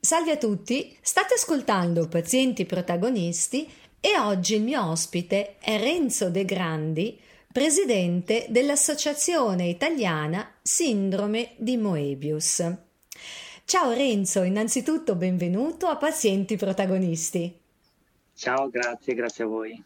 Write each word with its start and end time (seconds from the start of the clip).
Salve 0.00 0.32
a 0.32 0.36
tutti, 0.36 0.96
state 1.00 1.34
ascoltando 1.34 2.06
Pazienti 2.08 2.66
Protagonisti 2.66 3.68
e 4.00 4.18
oggi 4.18 4.54
il 4.54 4.62
mio 4.62 4.90
ospite 4.90 5.56
è 5.58 5.78
Renzo 5.80 6.28
De 6.28 6.44
Grandi, 6.44 7.18
presidente 7.50 8.46
dell'Associazione 8.50 9.66
Italiana 9.66 10.46
Sindrome 10.60 11.54
di 11.56 11.76
Moebius. 11.78 12.70
Ciao 13.64 13.92
Renzo, 13.92 14.42
innanzitutto 14.42 15.14
benvenuto 15.14 15.86
a 15.86 15.96
Pazienti 15.96 16.56
Protagonisti. 16.56 17.58
Ciao, 18.34 18.68
grazie, 18.68 19.14
grazie 19.14 19.44
a 19.44 19.46
voi. 19.46 19.82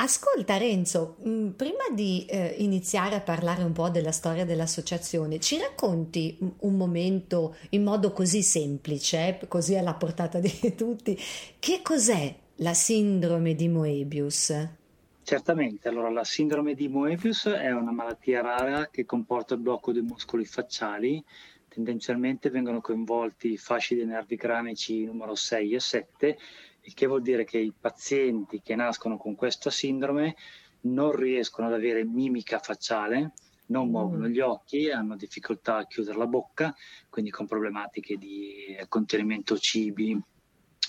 Ascolta 0.00 0.56
Renzo, 0.56 1.16
mm, 1.26 1.48
prima 1.50 1.82
di 1.92 2.24
eh, 2.26 2.54
iniziare 2.58 3.16
a 3.16 3.20
parlare 3.20 3.64
un 3.64 3.72
po' 3.72 3.88
della 3.88 4.12
storia 4.12 4.44
dell'associazione, 4.44 5.40
ci 5.40 5.58
racconti 5.58 6.38
un 6.60 6.76
momento 6.76 7.56
in 7.70 7.82
modo 7.82 8.12
così 8.12 8.42
semplice, 8.42 9.40
così 9.48 9.74
alla 9.74 9.94
portata 9.94 10.38
di 10.38 10.52
tutti, 10.76 11.18
che 11.58 11.80
cos'è 11.82 12.32
la 12.56 12.74
sindrome 12.74 13.56
di 13.56 13.66
Moebius? 13.66 14.68
Certamente, 15.24 15.88
allora 15.88 16.10
la 16.10 16.24
sindrome 16.24 16.74
di 16.74 16.86
Moebius 16.86 17.48
è 17.48 17.72
una 17.72 17.90
malattia 17.90 18.40
rara 18.40 18.86
che 18.86 19.04
comporta 19.04 19.54
il 19.54 19.60
blocco 19.60 19.90
dei 19.90 20.02
muscoli 20.02 20.44
facciali 20.44 21.24
tendenzialmente 21.68 22.50
vengono 22.50 22.80
coinvolti 22.80 23.52
i 23.52 23.56
fasci 23.56 23.94
dei 23.94 24.06
nervi 24.06 24.36
cranici 24.36 25.04
numero 25.04 25.36
6 25.36 25.74
e 25.74 25.80
7, 25.80 26.38
il 26.88 26.94
che 26.94 27.06
vuol 27.06 27.20
dire 27.20 27.44
che 27.44 27.58
i 27.58 27.72
pazienti 27.78 28.62
che 28.62 28.74
nascono 28.74 29.18
con 29.18 29.34
questa 29.34 29.70
sindrome 29.70 30.36
non 30.82 31.12
riescono 31.12 31.68
ad 31.68 31.74
avere 31.74 32.02
mimica 32.04 32.58
facciale, 32.58 33.32
non 33.66 33.86
mm. 33.86 33.90
muovono 33.90 34.28
gli 34.28 34.40
occhi, 34.40 34.90
hanno 34.90 35.14
difficoltà 35.14 35.76
a 35.76 35.86
chiudere 35.86 36.16
la 36.16 36.26
bocca, 36.26 36.74
quindi 37.10 37.30
con 37.30 37.46
problematiche 37.46 38.16
di 38.16 38.74
contenimento 38.88 39.58
cibi, 39.58 40.18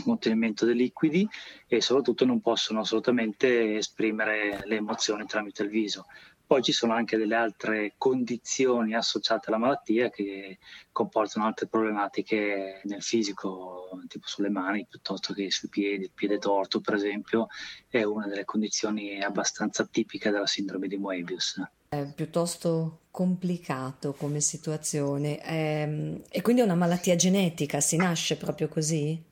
contenimento 0.01 0.65
dei 0.65 0.75
liquidi 0.75 1.27
e 1.67 1.81
soprattutto 1.81 2.23
non 2.23 2.39
possono 2.39 2.79
assolutamente 2.79 3.75
esprimere 3.75 4.61
le 4.63 4.77
emozioni 4.77 5.25
tramite 5.25 5.63
il 5.63 5.69
viso. 5.69 6.05
Poi 6.49 6.63
ci 6.63 6.71
sono 6.71 6.93
anche 6.93 7.15
delle 7.15 7.35
altre 7.35 7.93
condizioni 7.95 8.95
associate 8.95 9.49
alla 9.49 9.59
malattia 9.59 10.09
che 10.09 10.57
comportano 10.91 11.45
altre 11.45 11.67
problematiche 11.67 12.81
nel 12.85 13.03
fisico, 13.03 14.01
tipo 14.07 14.25
sulle 14.27 14.49
mani 14.49 14.87
piuttosto 14.89 15.31
che 15.35 15.51
sui 15.51 15.69
piedi. 15.69 16.05
Il 16.05 16.11
piede 16.11 16.39
torto, 16.39 16.81
per 16.81 16.95
esempio, 16.95 17.49
è 17.87 18.01
una 18.01 18.25
delle 18.25 18.45
condizioni 18.45 19.21
abbastanza 19.21 19.85
tipiche 19.85 20.31
della 20.31 20.47
sindrome 20.47 20.87
di 20.87 20.97
Moebius. 20.97 21.61
È 21.89 22.11
piuttosto 22.15 23.01
complicato 23.11 24.13
come 24.13 24.39
situazione 24.39 25.39
ehm, 25.43 26.23
e 26.29 26.41
quindi 26.41 26.63
è 26.63 26.65
una 26.65 26.73
malattia 26.73 27.15
genetica, 27.15 27.79
si 27.79 27.95
nasce 27.95 28.37
proprio 28.37 28.69
così? 28.69 29.28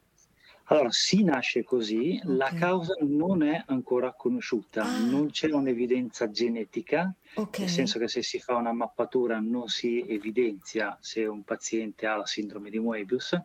Allora, 0.70 0.92
si 0.92 1.23
nasce 1.23 1.64
così, 1.64 2.20
okay. 2.22 2.36
la 2.36 2.52
causa 2.54 2.94
non 3.00 3.42
è 3.42 3.64
ancora 3.68 4.14
conosciuta, 4.14 4.84
ah. 4.84 5.00
non 5.00 5.30
c'è 5.30 5.50
un'evidenza 5.50 6.30
genetica, 6.30 7.14
okay. 7.36 7.62
nel 7.62 7.70
senso 7.70 8.00
che 8.00 8.10
se 8.10 8.22
si 8.22 8.40
fa 8.40 8.56
una 8.56 8.73
mappatura 8.73 9.40
non 9.40 9.70
si 9.70 10.06
evidenzia 10.06 10.98
se 11.00 11.26
un 11.26 11.44
paziente 11.44 12.06
ha 12.06 12.18
la 12.18 12.26
sindrome 12.26 12.70
di 12.70 12.80
Moebius. 12.80 13.42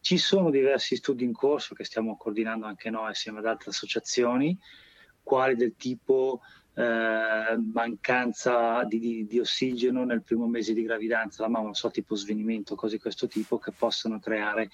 Ci 0.00 0.18
sono 0.18 0.50
diversi 0.50 0.96
studi 0.96 1.24
in 1.24 1.32
corso 1.32 1.74
che 1.74 1.84
stiamo 1.84 2.16
coordinando 2.18 2.66
anche 2.66 2.90
noi 2.90 3.08
assieme 3.08 3.38
ad 3.38 3.46
altre 3.46 3.70
associazioni, 3.70 4.58
quali 5.22 5.56
del 5.56 5.76
tipo 5.76 6.40
eh, 6.74 7.56
mancanza 7.72 8.84
di, 8.84 8.98
di, 8.98 9.26
di, 9.26 9.38
ossigeno 9.38 10.04
nel 10.04 10.22
primo 10.22 10.46
mese 10.46 10.72
di 10.74 10.82
gravidanza, 10.82 11.42
la 11.42 11.48
mamma, 11.48 11.64
non 11.64 11.74
so, 11.74 11.90
tipo 11.90 12.14
svenimento, 12.14 12.74
cose 12.74 12.96
di 12.96 13.00
questo 13.02 13.26
tipo 13.26 13.58
che 13.58 13.72
possono 13.72 14.18
creare 14.18 14.70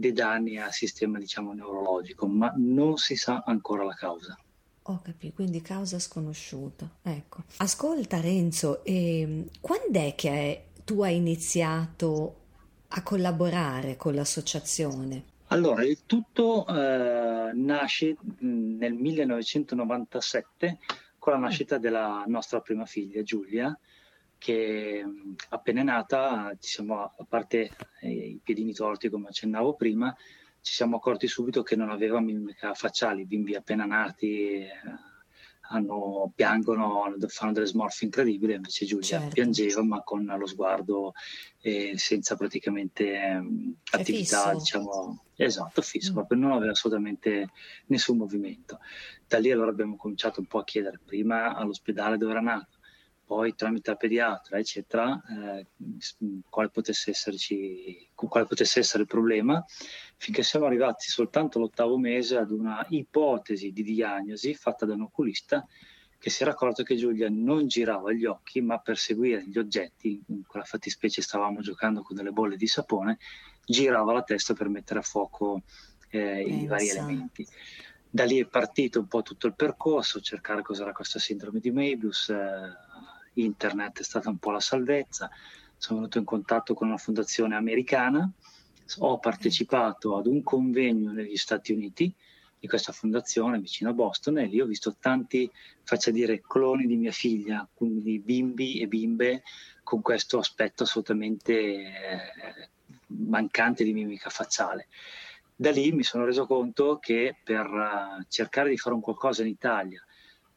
dei 0.00 0.12
danni 0.12 0.58
al 0.58 0.72
sistema 0.72 1.18
diciamo 1.18 1.52
neurologico, 1.52 2.26
ma 2.26 2.52
non 2.56 2.96
si 2.96 3.14
sa 3.14 3.44
ancora 3.46 3.84
la 3.84 3.94
causa. 3.94 4.36
Ho 4.84 5.00
capito, 5.02 5.34
quindi 5.34 5.60
causa 5.60 6.00
sconosciuta. 6.00 6.88
Ecco. 7.02 7.44
Ascolta 7.58 8.20
Renzo, 8.20 8.82
eh, 8.82 9.44
quando 9.60 10.00
è 10.00 10.14
che 10.16 10.64
tu 10.84 11.02
hai 11.02 11.16
iniziato 11.16 12.34
a 12.88 13.02
collaborare 13.02 13.96
con 13.96 14.14
l'associazione? 14.14 15.24
Allora, 15.48 15.84
il 15.84 15.98
tutto 16.06 16.66
eh, 16.66 17.52
nasce 17.54 18.16
nel 18.38 18.94
1997 18.94 20.78
con 21.18 21.34
la 21.34 21.38
nascita 21.38 21.78
della 21.78 22.24
nostra 22.26 22.60
prima 22.60 22.86
figlia 22.86 23.22
Giulia, 23.22 23.76
che 24.40 25.04
appena 25.50 25.82
è 25.82 25.84
nata, 25.84 26.56
siamo, 26.58 27.02
a 27.02 27.26
parte 27.28 27.70
i 28.00 28.40
piedini 28.42 28.72
torti 28.72 29.10
come 29.10 29.28
accennavo 29.28 29.74
prima, 29.74 30.16
ci 30.62 30.72
siamo 30.72 30.96
accorti 30.96 31.28
subito 31.28 31.62
che 31.62 31.76
non 31.76 31.90
aveva 31.90 32.20
mimica 32.20 32.72
facciale, 32.72 33.20
i 33.20 33.26
bimbi 33.26 33.54
appena 33.54 33.84
nati 33.84 34.62
eh, 34.62 34.70
hanno, 35.68 36.32
piangono, 36.34 37.14
fanno 37.28 37.52
delle 37.52 37.66
smorfie 37.66 38.06
incredibili, 38.06 38.54
invece 38.54 38.86
Giulia 38.86 39.06
certo. 39.06 39.34
piangeva 39.34 39.84
ma 39.84 40.02
con 40.02 40.24
lo 40.24 40.46
sguardo 40.46 41.12
e 41.60 41.98
senza 41.98 42.34
praticamente 42.34 43.12
eh, 43.12 43.42
attività, 43.90 44.52
fisso. 44.52 44.56
diciamo, 44.56 45.24
esatto, 45.36 45.82
fisso, 45.82 46.12
mm. 46.12 46.14
proprio 46.14 46.38
non 46.38 46.52
aveva 46.52 46.72
assolutamente 46.72 47.50
nessun 47.88 48.16
movimento. 48.16 48.78
Da 49.26 49.38
lì 49.38 49.50
allora 49.50 49.70
abbiamo 49.70 49.96
cominciato 49.96 50.40
un 50.40 50.46
po' 50.46 50.60
a 50.60 50.64
chiedere 50.64 50.98
prima 51.04 51.54
all'ospedale 51.54 52.16
dove 52.16 52.32
era 52.32 52.40
nato, 52.40 52.78
poi 53.30 53.54
tramite 53.54 53.90
la 53.92 53.96
pediatra, 53.96 54.58
eccetera, 54.58 55.22
eh, 55.30 55.66
quale, 56.48 56.68
potesse 56.68 57.10
esserci, 57.10 58.08
quale 58.12 58.44
potesse 58.44 58.80
essere 58.80 59.04
il 59.04 59.08
problema, 59.08 59.64
finché 60.16 60.42
siamo 60.42 60.66
arrivati 60.66 61.08
soltanto 61.08 61.58
all'ottavo 61.58 61.96
mese 61.96 62.38
ad 62.38 62.50
una 62.50 62.84
ipotesi 62.88 63.70
di 63.70 63.84
diagnosi 63.84 64.52
fatta 64.56 64.84
da 64.84 64.94
un 64.94 65.02
oculista 65.02 65.64
che 66.18 66.28
si 66.28 66.42
era 66.42 66.50
accorto 66.50 66.82
che 66.82 66.96
Giulia 66.96 67.28
non 67.30 67.68
girava 67.68 68.10
gli 68.10 68.24
occhi, 68.24 68.60
ma 68.62 68.78
per 68.78 68.98
seguire 68.98 69.46
gli 69.46 69.58
oggetti, 69.58 70.20
in 70.26 70.44
quella 70.44 70.66
fattispecie 70.66 71.22
stavamo 71.22 71.60
giocando 71.60 72.02
con 72.02 72.16
delle 72.16 72.32
bolle 72.32 72.56
di 72.56 72.66
sapone, 72.66 73.18
girava 73.64 74.12
la 74.12 74.24
testa 74.24 74.54
per 74.54 74.68
mettere 74.68 74.98
a 74.98 75.02
fuoco 75.02 75.62
eh, 76.08 76.42
i 76.42 76.66
vari 76.66 76.88
elementi. 76.88 77.46
Da 78.12 78.24
lì 78.24 78.40
è 78.40 78.46
partito 78.46 78.98
un 78.98 79.06
po' 79.06 79.22
tutto 79.22 79.46
il 79.46 79.54
percorso, 79.54 80.20
cercare 80.20 80.62
cos'era 80.62 80.90
questa 80.90 81.20
sindrome 81.20 81.60
di 81.60 81.70
Mebius, 81.70 82.30
eh, 82.30 82.88
internet 83.34 84.00
è 84.00 84.02
stata 84.02 84.28
un 84.28 84.38
po' 84.38 84.50
la 84.50 84.60
salvezza, 84.60 85.30
sono 85.76 86.00
venuto 86.00 86.18
in 86.18 86.24
contatto 86.24 86.74
con 86.74 86.88
una 86.88 86.96
fondazione 86.96 87.56
americana, 87.56 88.30
ho 88.98 89.18
partecipato 89.18 90.16
ad 90.16 90.26
un 90.26 90.42
convegno 90.42 91.12
negli 91.12 91.36
Stati 91.36 91.72
Uniti 91.72 92.12
di 92.58 92.68
questa 92.68 92.92
fondazione 92.92 93.58
vicino 93.58 93.90
a 93.90 93.94
Boston 93.94 94.38
e 94.38 94.46
lì 94.46 94.60
ho 94.60 94.66
visto 94.66 94.96
tanti, 95.00 95.50
faccia 95.82 96.10
dire, 96.10 96.42
cloni 96.42 96.86
di 96.86 96.96
mia 96.96 97.12
figlia, 97.12 97.66
quindi 97.72 98.18
bimbi 98.18 98.80
e 98.80 98.86
bimbe 98.86 99.42
con 99.82 100.02
questo 100.02 100.38
aspetto 100.38 100.82
assolutamente 100.82 101.52
eh, 101.54 102.68
mancante 103.06 103.82
di 103.82 103.94
mimica 103.94 104.28
facciale. 104.28 104.88
Da 105.56 105.70
lì 105.70 105.92
mi 105.92 106.02
sono 106.02 106.24
reso 106.24 106.46
conto 106.46 106.98
che 106.98 107.36
per 107.42 107.66
uh, 107.66 108.24
cercare 108.28 108.70
di 108.70 108.76
fare 108.76 108.94
un 108.94 109.00
qualcosa 109.00 109.42
in 109.42 109.48
Italia 109.48 110.02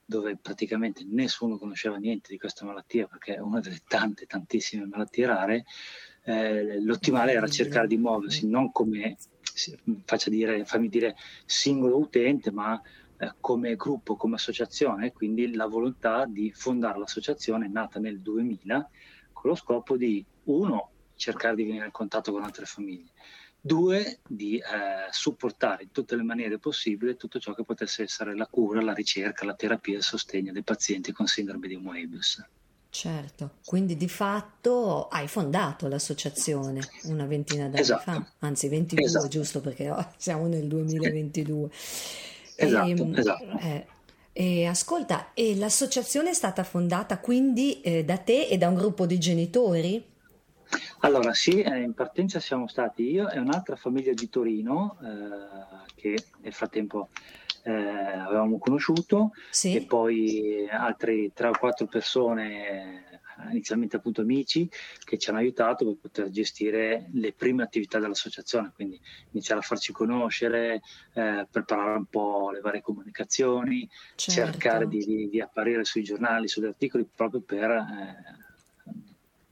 dove 0.05 0.37
praticamente 0.37 1.05
nessuno 1.05 1.57
conosceva 1.57 1.97
niente 1.97 2.29
di 2.31 2.37
questa 2.37 2.65
malattia 2.65 3.07
perché 3.07 3.35
è 3.35 3.39
una 3.39 3.59
delle 3.59 3.81
tante, 3.87 4.25
tantissime 4.25 4.85
malattie 4.85 5.25
rare, 5.25 5.65
eh, 6.25 6.81
l'ottimale 6.81 7.33
era 7.33 7.47
cercare 7.47 7.87
di 7.87 7.97
muoversi 7.97 8.47
non 8.47 8.71
come, 8.71 9.17
faccia 10.05 10.29
dire, 10.29 10.65
fammi 10.65 10.89
dire, 10.89 11.15
singolo 11.45 11.97
utente, 11.97 12.51
ma 12.51 12.81
eh, 13.17 13.33
come 13.39 13.75
gruppo, 13.75 14.15
come 14.15 14.35
associazione, 14.35 15.11
quindi 15.11 15.53
la 15.53 15.67
volontà 15.67 16.25
di 16.25 16.51
fondare 16.51 16.99
l'associazione 16.99 17.67
nata 17.67 17.99
nel 17.99 18.19
2000 18.19 18.89
con 19.31 19.49
lo 19.49 19.55
scopo 19.55 19.97
di, 19.97 20.25
uno, 20.45 20.91
cercare 21.15 21.55
di 21.55 21.63
venire 21.63 21.85
in 21.85 21.91
contatto 21.91 22.31
con 22.31 22.43
altre 22.43 22.65
famiglie, 22.65 23.11
Due, 23.65 24.19
di 24.27 24.57
eh, 24.57 25.07
supportare 25.11 25.83
in 25.83 25.91
tutte 25.93 26.17
le 26.17 26.23
maniere 26.23 26.59
possibili 26.59 27.15
tutto 27.15 27.39
ciò 27.39 27.53
che 27.53 27.63
potesse 27.63 28.03
essere 28.03 28.35
la 28.35 28.45
cura, 28.45 28.81
la 28.81 28.93
ricerca, 28.93 29.45
la 29.45 29.53
terapia 29.53 29.93
e 29.93 29.97
il 29.97 30.03
sostegno 30.03 30.51
dei 30.51 30.63
pazienti 30.63 31.13
con 31.13 31.27
sindrome 31.27 31.69
di 31.69 31.77
Moebius. 31.77 32.43
Certo, 32.89 33.51
quindi 33.63 33.95
di 33.95 34.09
fatto 34.09 35.07
hai 35.07 35.29
fondato 35.29 35.87
l'associazione 35.87 36.81
una 37.03 37.25
ventina 37.25 37.69
d'anni 37.69 37.79
esatto. 37.79 38.03
fa, 38.03 38.27
anzi 38.39 38.67
22 38.67 39.05
esatto. 39.05 39.27
giusto 39.29 39.61
perché 39.61 39.89
oh, 39.89 40.13
siamo 40.17 40.45
nel 40.47 40.67
2022. 40.67 41.69
Esatto, 42.57 42.85
e, 42.85 42.91
ehm, 42.91 43.15
esatto. 43.17 43.57
Eh, 43.59 43.85
e 44.33 44.65
ascolta, 44.65 45.33
e 45.33 45.55
l'associazione 45.55 46.31
è 46.31 46.33
stata 46.33 46.65
fondata 46.65 47.17
quindi 47.19 47.79
eh, 47.79 48.03
da 48.03 48.17
te 48.17 48.47
e 48.47 48.57
da 48.57 48.67
un 48.67 48.75
gruppo 48.75 49.05
di 49.05 49.17
genitori? 49.17 50.11
Allora 51.03 51.33
sì, 51.33 51.61
eh, 51.61 51.81
in 51.81 51.93
partenza 51.93 52.39
siamo 52.39 52.65
stati 52.67 53.03
io 53.03 53.29
e 53.29 53.37
un'altra 53.37 53.75
famiglia 53.75 54.13
di 54.13 54.29
Torino 54.29 54.97
eh, 55.03 55.91
che 55.95 56.17
nel 56.41 56.53
frattempo 56.53 57.09
eh, 57.63 57.71
avevamo 57.71 58.57
conosciuto 58.57 59.31
sì. 59.49 59.75
e 59.75 59.85
poi 59.85 60.65
altre 60.69 61.31
tre 61.33 61.49
o 61.49 61.57
quattro 61.59 61.87
persone 61.87 63.21
inizialmente 63.51 63.97
appunto 63.97 64.21
amici 64.21 64.69
che 65.03 65.17
ci 65.17 65.29
hanno 65.29 65.39
aiutato 65.39 65.83
per 65.85 65.97
poter 65.99 66.29
gestire 66.29 67.09
le 67.13 67.33
prime 67.33 67.63
attività 67.63 67.99
dell'associazione, 67.99 68.71
quindi 68.73 68.97
iniziare 69.31 69.59
a 69.59 69.63
farci 69.63 69.91
conoscere, 69.91 70.81
eh, 71.13 71.45
preparare 71.51 71.97
un 71.97 72.05
po' 72.05 72.49
le 72.51 72.61
varie 72.61 72.81
comunicazioni, 72.81 73.89
certo. 74.15 74.51
cercare 74.51 74.87
di, 74.87 75.03
di, 75.03 75.29
di, 75.29 75.41
apparire 75.41 75.83
sui 75.83 76.03
giornali, 76.03 76.47
sugli 76.47 76.65
articoli 76.65 77.05
proprio 77.13 77.41
per... 77.41 78.41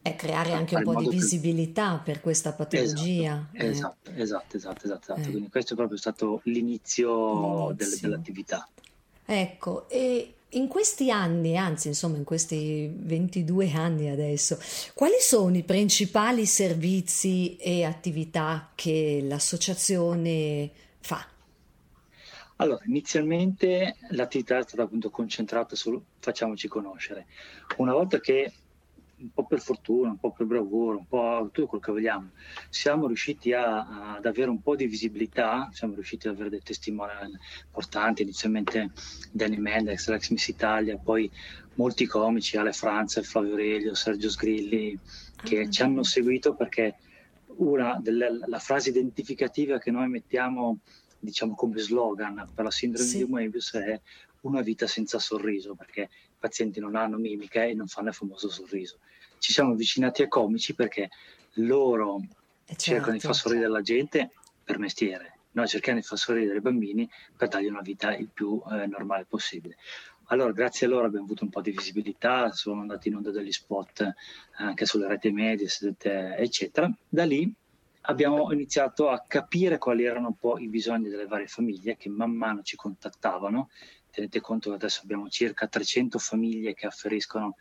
Eh, 0.03 0.09
e 0.09 0.15
creare 0.15 0.53
anche 0.53 0.75
un 0.75 0.83
po' 0.83 0.95
di 0.95 1.09
visibilità 1.09 1.95
più... 1.95 2.13
per 2.13 2.21
questa 2.21 2.53
patologia. 2.53 3.49
Esatto, 3.51 4.11
eh. 4.11 4.21
esatto, 4.21 4.57
esatto, 4.57 4.85
esatto, 4.85 5.13
esatto. 5.13 5.29
Quindi 5.29 5.49
questo 5.49 5.73
è 5.73 5.75
proprio 5.75 5.97
stato 5.97 6.41
l'inizio, 6.45 7.69
l'inizio. 7.69 7.73
Delle, 7.75 7.97
dell'attività. 8.01 8.67
Ecco, 9.25 9.87
e 9.89 10.33
in 10.49 10.67
questi 10.67 11.09
anni, 11.11 11.57
anzi 11.57 11.87
insomma 11.87 12.17
in 12.17 12.23
questi 12.23 12.91
22 12.93 13.71
anni 13.71 14.09
adesso, 14.09 14.59
quali 14.93 15.15
sono 15.19 15.55
i 15.55 15.63
principali 15.63 16.45
servizi 16.45 17.55
e 17.55 17.83
attività 17.83 18.71
che 18.75 19.21
l'associazione 19.23 20.69
fa? 20.99 21.25
Allora, 22.57 22.83
inizialmente 22.85 23.95
l'attività 24.09 24.57
è 24.57 24.63
stata 24.63 24.83
appunto 24.83 25.09
concentrata 25.09 25.75
sul 25.75 26.01
facciamoci 26.19 26.67
conoscere. 26.67 27.25
Una 27.77 27.93
volta 27.93 28.19
che 28.19 28.51
un 29.21 29.31
po' 29.31 29.45
per 29.45 29.61
fortuna, 29.61 30.09
un 30.09 30.17
po' 30.17 30.31
per 30.31 30.45
bravura, 30.45 30.97
un 30.97 31.07
po' 31.07 31.49
tutto 31.51 31.67
quello 31.67 31.83
che 31.83 31.91
vogliamo, 31.91 32.31
siamo 32.69 33.07
riusciti 33.07 33.53
a, 33.53 34.15
ad 34.15 34.25
avere 34.25 34.49
un 34.49 34.61
po' 34.61 34.75
di 34.75 34.87
visibilità, 34.87 35.69
siamo 35.71 35.93
riusciti 35.93 36.27
ad 36.27 36.35
avere 36.35 36.49
dei 36.49 36.61
testimoni 36.61 37.11
importanti, 37.65 38.23
inizialmente 38.23 38.91
Danny 39.31 39.57
Mendex, 39.57 40.07
l'ex 40.09 40.29
Miss 40.29 40.47
Italia, 40.47 40.97
poi 40.97 41.29
molti 41.75 42.05
comici, 42.05 42.57
Ale 42.57 42.73
Franza, 42.73 43.21
Flavio 43.21 43.51
Aurelio, 43.51 43.93
Sergio 43.93 44.29
Sgrilli, 44.29 44.99
che 45.43 45.61
ah, 45.61 45.69
ci 45.69 45.81
hanno 45.81 46.03
seguito 46.03 46.55
perché 46.55 46.95
una 47.57 47.99
delle, 48.01 48.39
la 48.45 48.59
frase 48.59 48.89
identificativa 48.89 49.77
che 49.77 49.91
noi 49.91 50.07
mettiamo 50.07 50.79
diciamo 51.19 51.53
come 51.53 51.77
slogan 51.77 52.49
per 52.53 52.63
la 52.65 52.71
sindrome 52.71 53.07
sì. 53.07 53.17
di 53.17 53.25
Moebius 53.25 53.73
è 53.75 54.01
una 54.41 54.61
vita 54.61 54.87
senza 54.87 55.19
sorriso, 55.19 55.75
perché 55.75 56.01
i 56.01 56.35
pazienti 56.39 56.79
non 56.79 56.95
hanno 56.95 57.17
mimica 57.17 57.63
e 57.63 57.73
non 57.73 57.87
fanno 57.87 58.09
il 58.09 58.15
famoso 58.15 58.49
sorriso. 58.49 58.97
Ci 59.41 59.53
siamo 59.53 59.71
avvicinati 59.71 60.21
ai 60.21 60.27
comici 60.27 60.75
perché 60.75 61.09
loro 61.53 62.19
certo. 62.63 62.75
cercano 62.75 63.13
di 63.13 63.19
far 63.19 63.33
sorridere 63.33 63.69
la 63.69 63.81
gente 63.81 64.29
per 64.63 64.77
mestiere, 64.77 65.39
noi 65.53 65.67
cerchiamo 65.67 65.97
di 65.97 66.05
far 66.05 66.19
sorridere 66.19 66.59
i 66.59 66.61
bambini 66.61 67.09
per 67.35 67.47
dargli 67.47 67.65
una 67.65 67.81
vita 67.81 68.15
il 68.15 68.29
più 68.31 68.61
eh, 68.69 68.85
normale 68.85 69.25
possibile. 69.27 69.77
Allora, 70.25 70.51
grazie 70.51 70.85
a 70.85 70.89
loro 70.89 71.07
abbiamo 71.07 71.25
avuto 71.25 71.43
un 71.43 71.49
po' 71.49 71.61
di 71.61 71.71
visibilità, 71.71 72.51
sono 72.51 72.81
andati 72.81 73.07
in 73.07 73.15
onda 73.15 73.31
degli 73.31 73.51
spot 73.51 74.01
eh, 74.01 74.13
anche 74.57 74.85
sulle 74.85 75.07
reti 75.07 75.31
medie, 75.31 75.67
eccetera. 76.37 76.87
Da 77.09 77.25
lì 77.25 77.51
abbiamo 78.01 78.53
iniziato 78.53 79.09
a 79.09 79.25
capire 79.27 79.79
quali 79.79 80.03
erano 80.03 80.27
un 80.27 80.37
po' 80.37 80.59
i 80.59 80.67
bisogni 80.67 81.09
delle 81.09 81.25
varie 81.25 81.47
famiglie 81.47 81.97
che 81.97 82.09
man 82.09 82.29
mano 82.29 82.61
ci 82.61 82.75
contattavano 82.75 83.69
tenete 84.11 84.41
conto 84.41 84.69
che 84.69 84.75
adesso 84.75 85.01
abbiamo 85.03 85.29
circa 85.29 85.67
300 85.67 86.19
famiglie 86.19 86.73
che 86.73 86.85
afferiscono 86.85 87.55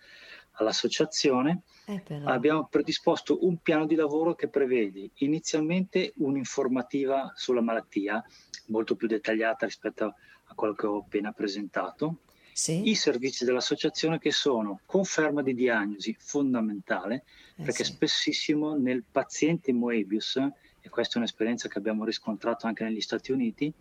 all'associazione. 0.61 1.63
Eh 1.87 2.03
abbiamo 2.25 2.67
predisposto 2.67 3.45
un 3.47 3.59
piano 3.59 3.87
di 3.87 3.95
lavoro 3.95 4.35
che 4.35 4.49
prevede 4.49 5.11
inizialmente 5.15 6.13
un'informativa 6.17 7.33
sulla 7.35 7.63
malattia, 7.63 8.23
molto 8.67 8.95
più 8.95 9.09
dettagliata 9.09 9.67
rispetto 9.67 10.05
a 10.05 10.55
quello 10.55 10.75
che 10.75 10.87
ho 10.87 10.99
appena 10.99 11.33
presentato. 11.33 12.21
Sì. 12.53 12.89
I 12.89 12.95
servizi 12.95 13.45
dell'associazione 13.45 14.19
che 14.19 14.33
sono 14.33 14.81
conferma 14.85 15.43
di 15.43 15.55
diagnosi 15.55 16.15
fondamentale, 16.19 17.25
eh 17.57 17.63
perché 17.65 17.85
sì. 17.85 17.93
spessissimo 17.93 18.77
nel 18.77 19.05
paziente 19.11 19.73
Moebius, 19.73 20.37
e 20.83 20.89
questa 20.89 21.15
è 21.15 21.19
un'esperienza 21.19 21.69
che 21.69 21.79
abbiamo 21.79 22.05
riscontrato 22.05 22.67
anche 22.67 22.85
negli 22.85 23.01
Stati 23.01 23.33
Uniti, 23.33 23.73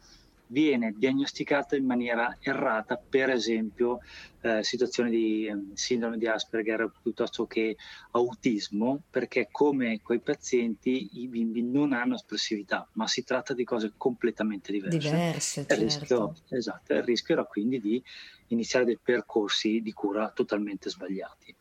viene 0.52 0.94
diagnosticata 0.98 1.76
in 1.76 1.86
maniera 1.86 2.38
errata, 2.40 2.98
per 2.98 3.30
esempio 3.30 4.00
eh, 4.42 4.64
situazioni 4.64 5.10
di 5.10 5.46
eh, 5.46 5.58
sindrome 5.74 6.18
di 6.18 6.28
Asperger 6.28 6.92
piuttosto 7.02 7.46
che 7.46 7.78
autismo, 8.12 9.02
perché 9.10 9.50
come 9.52 10.02
quei 10.02 10.20
pazienti 10.20 11.10
i 11.22 11.28
bimbi 11.28 11.62
non 11.62 11.94
hanno 11.94 12.16
espressività, 12.16 12.88
ma 12.94 13.08
si 13.08 13.24
tratta 13.24 13.54
di 13.54 13.64
cose 13.64 13.94
completamente 13.96 14.72
diverse. 14.72 14.98
Diverse, 14.98 15.66
certo. 15.66 15.74
il 15.74 15.80
rischio, 15.80 16.36
esatto, 16.50 16.94
il 16.94 17.04
rischio 17.04 17.34
era 17.36 17.44
quindi 17.44 17.80
di 17.80 18.04
iniziare 18.48 18.86
dei 18.86 19.00
percorsi 19.02 19.82
di 19.82 19.94
cura 19.94 20.32
totalmente 20.32 20.90
sbagliati. 20.90 21.56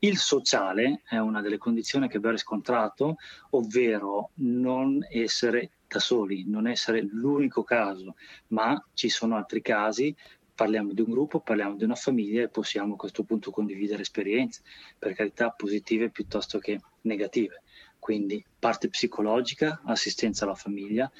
Il 0.00 0.16
sociale 0.16 1.02
è 1.08 1.16
una 1.16 1.40
delle 1.40 1.58
condizioni 1.58 2.06
che 2.08 2.18
abbiamo 2.18 2.36
riscontrato, 2.36 3.16
ovvero 3.50 4.30
non 4.34 5.04
essere 5.10 5.70
da 5.88 5.98
soli, 5.98 6.44
non 6.46 6.66
essere 6.66 7.00
l'unico 7.02 7.62
caso, 7.64 8.14
ma 8.48 8.80
ci 8.92 9.08
sono 9.08 9.36
altri 9.36 9.62
casi, 9.62 10.14
parliamo 10.54 10.92
di 10.92 11.00
un 11.00 11.10
gruppo, 11.10 11.40
parliamo 11.40 11.76
di 11.76 11.84
una 11.84 11.94
famiglia 11.94 12.42
e 12.42 12.48
possiamo 12.48 12.94
a 12.94 12.96
questo 12.96 13.22
punto 13.24 13.50
condividere 13.50 14.02
esperienze, 14.02 14.62
per 14.98 15.14
carità 15.14 15.50
positive 15.50 16.10
piuttosto 16.10 16.58
che 16.58 16.80
negative. 17.02 17.62
Quindi 17.98 18.44
parte 18.58 18.88
psicologica, 18.88 19.80
assistenza 19.84 20.44
alla 20.44 20.54
famiglia, 20.54 21.10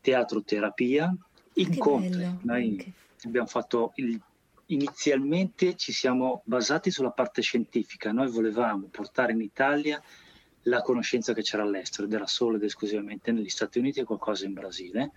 teatro 0.00 0.42
terapia, 0.42 1.14
incontri. 1.54 2.38
Noi 2.42 2.92
abbiamo 3.24 3.46
fatto 3.46 3.92
il 3.96 4.20
inizialmente 4.66 5.76
ci 5.76 5.92
siamo 5.92 6.42
basati 6.44 6.90
sulla 6.90 7.10
parte 7.10 7.42
scientifica, 7.42 8.12
noi 8.12 8.30
volevamo 8.30 8.88
portare 8.90 9.32
in 9.32 9.40
Italia 9.40 10.02
la 10.66 10.82
conoscenza 10.82 11.32
che 11.32 11.42
c'era 11.42 11.62
all'estero 11.62 12.06
ed 12.06 12.12
era 12.12 12.26
solo 12.26 12.56
ed 12.56 12.62
esclusivamente 12.62 13.32
negli 13.32 13.48
Stati 13.48 13.78
Uniti 13.78 14.00
e 14.00 14.04
qualcosa 14.04 14.46
in 14.46 14.52
Brasile, 14.52 15.12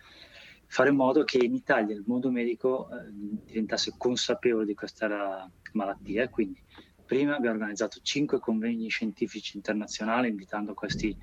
fare 0.65 0.89
in 0.89 0.95
modo 0.95 1.23
che 1.23 1.37
in 1.37 1.53
Italia 1.53 1.95
il 1.95 2.03
mondo 2.05 2.29
medico 2.29 2.89
eh, 2.89 3.09
diventasse 3.11 3.93
consapevole 3.97 4.65
di 4.65 4.75
questa 4.75 5.49
malattia. 5.73 6.29
Quindi 6.29 6.61
prima 7.05 7.35
abbiamo 7.35 7.55
organizzato 7.55 7.99
cinque 8.03 8.39
convegni 8.39 8.89
scientifici 8.89 9.57
internazionali 9.57 10.29
invitando 10.29 10.73
questi 10.73 11.15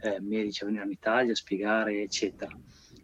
eh, 0.00 0.20
medici 0.20 0.62
a 0.62 0.66
venire 0.66 0.84
in 0.84 0.90
Italia 0.90 1.32
a 1.32 1.36
spiegare, 1.36 2.02
eccetera 2.02 2.54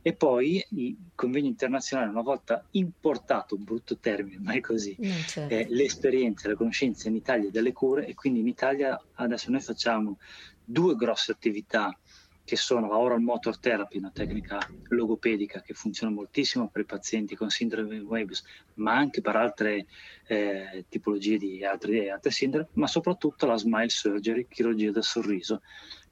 e 0.06 0.12
poi 0.12 0.64
i 0.70 0.96
convegni 1.16 1.48
internazionali, 1.48 2.10
una 2.10 2.22
volta 2.22 2.64
importato, 2.70 3.56
brutto 3.56 3.98
termine, 3.98 4.38
ma 4.38 4.52
è 4.52 4.60
così, 4.60 4.96
certo. 5.26 5.52
eh, 5.52 5.66
le 5.68 5.82
esperienze, 5.82 6.46
le 6.46 6.54
conoscenze 6.54 7.08
in 7.08 7.16
Italia 7.16 7.50
delle 7.50 7.72
cure 7.72 8.06
e 8.06 8.14
quindi 8.14 8.38
in 8.38 8.46
Italia 8.46 8.96
adesso 9.14 9.50
noi 9.50 9.60
facciamo 9.62 10.18
due 10.66 10.94
grosse 10.96 11.32
attività 11.32 11.96
che 12.42 12.56
sono 12.56 12.88
la 12.88 12.98
oral 12.98 13.20
motor 13.20 13.58
therapy, 13.58 13.98
una 13.98 14.12
tecnica 14.12 14.70
logopedica 14.88 15.60
che 15.62 15.74
funziona 15.74 16.12
moltissimo 16.12 16.68
per 16.68 16.82
i 16.82 16.84
pazienti 16.84 17.34
con 17.34 17.50
sindrome 17.50 17.98
di 17.98 18.04
Moebius, 18.04 18.44
ma 18.74 18.94
anche 18.94 19.20
per 19.20 19.34
altre 19.34 19.86
eh, 20.26 20.86
tipologie 20.88 21.38
di 21.38 21.64
altre, 21.64 22.10
altre 22.10 22.30
sindrome, 22.30 22.68
ma 22.74 22.86
soprattutto 22.86 23.46
la 23.46 23.56
smile 23.56 23.88
surgery, 23.88 24.46
chirurgia 24.48 24.92
del 24.92 25.02
sorriso, 25.02 25.60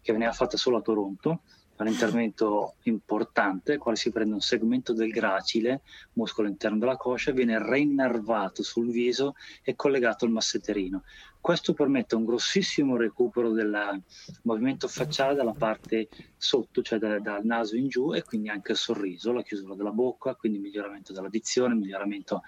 che 0.00 0.12
veniva 0.12 0.32
fatta 0.32 0.56
solo 0.56 0.78
a 0.78 0.82
Toronto 0.82 1.42
un 1.82 1.88
intervento 1.88 2.74
importante, 2.82 3.78
quale 3.78 3.96
si 3.96 4.12
prende 4.12 4.34
un 4.34 4.40
segmento 4.40 4.92
del 4.92 5.10
gracile, 5.10 5.82
muscolo 6.12 6.48
interno 6.48 6.78
della 6.78 6.96
coscia, 6.96 7.32
viene 7.32 7.58
reinnervato 7.58 8.62
sul 8.62 8.90
viso 8.90 9.34
e 9.62 9.74
collegato 9.74 10.24
al 10.24 10.30
massetterino. 10.30 11.02
Questo 11.40 11.74
permette 11.74 12.14
un 12.14 12.24
grossissimo 12.24 12.96
recupero 12.96 13.50
del 13.50 14.02
movimento 14.42 14.88
facciale 14.88 15.34
dalla 15.34 15.52
parte 15.52 16.08
sotto, 16.36 16.80
cioè 16.80 16.98
da, 16.98 17.18
dal 17.18 17.44
naso 17.44 17.76
in 17.76 17.88
giù 17.88 18.14
e 18.14 18.22
quindi 18.22 18.48
anche 18.48 18.72
il 18.72 18.78
sorriso, 18.78 19.32
la 19.32 19.42
chiusura 19.42 19.74
della 19.74 19.90
bocca, 19.90 20.36
quindi 20.36 20.58
miglioramento 20.58 21.12
della 21.12 21.28
dizione, 21.28 21.74
miglioramento 21.74 22.42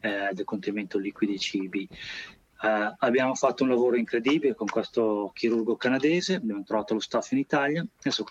eh, 0.00 0.30
del 0.32 0.44
contenimento 0.44 0.98
liquidi 0.98 1.34
e 1.34 1.38
cibi. 1.38 1.88
Uh, 2.62 2.94
abbiamo 2.98 3.34
fatto 3.34 3.64
un 3.64 3.70
lavoro 3.70 3.96
incredibile 3.96 4.54
con 4.54 4.68
questo 4.68 5.32
chirurgo 5.34 5.74
canadese, 5.74 6.36
abbiamo 6.36 6.62
trovato 6.62 6.94
lo 6.94 7.00
staff 7.00 7.32
in 7.32 7.38
Italia, 7.38 7.84
adesso 7.98 8.24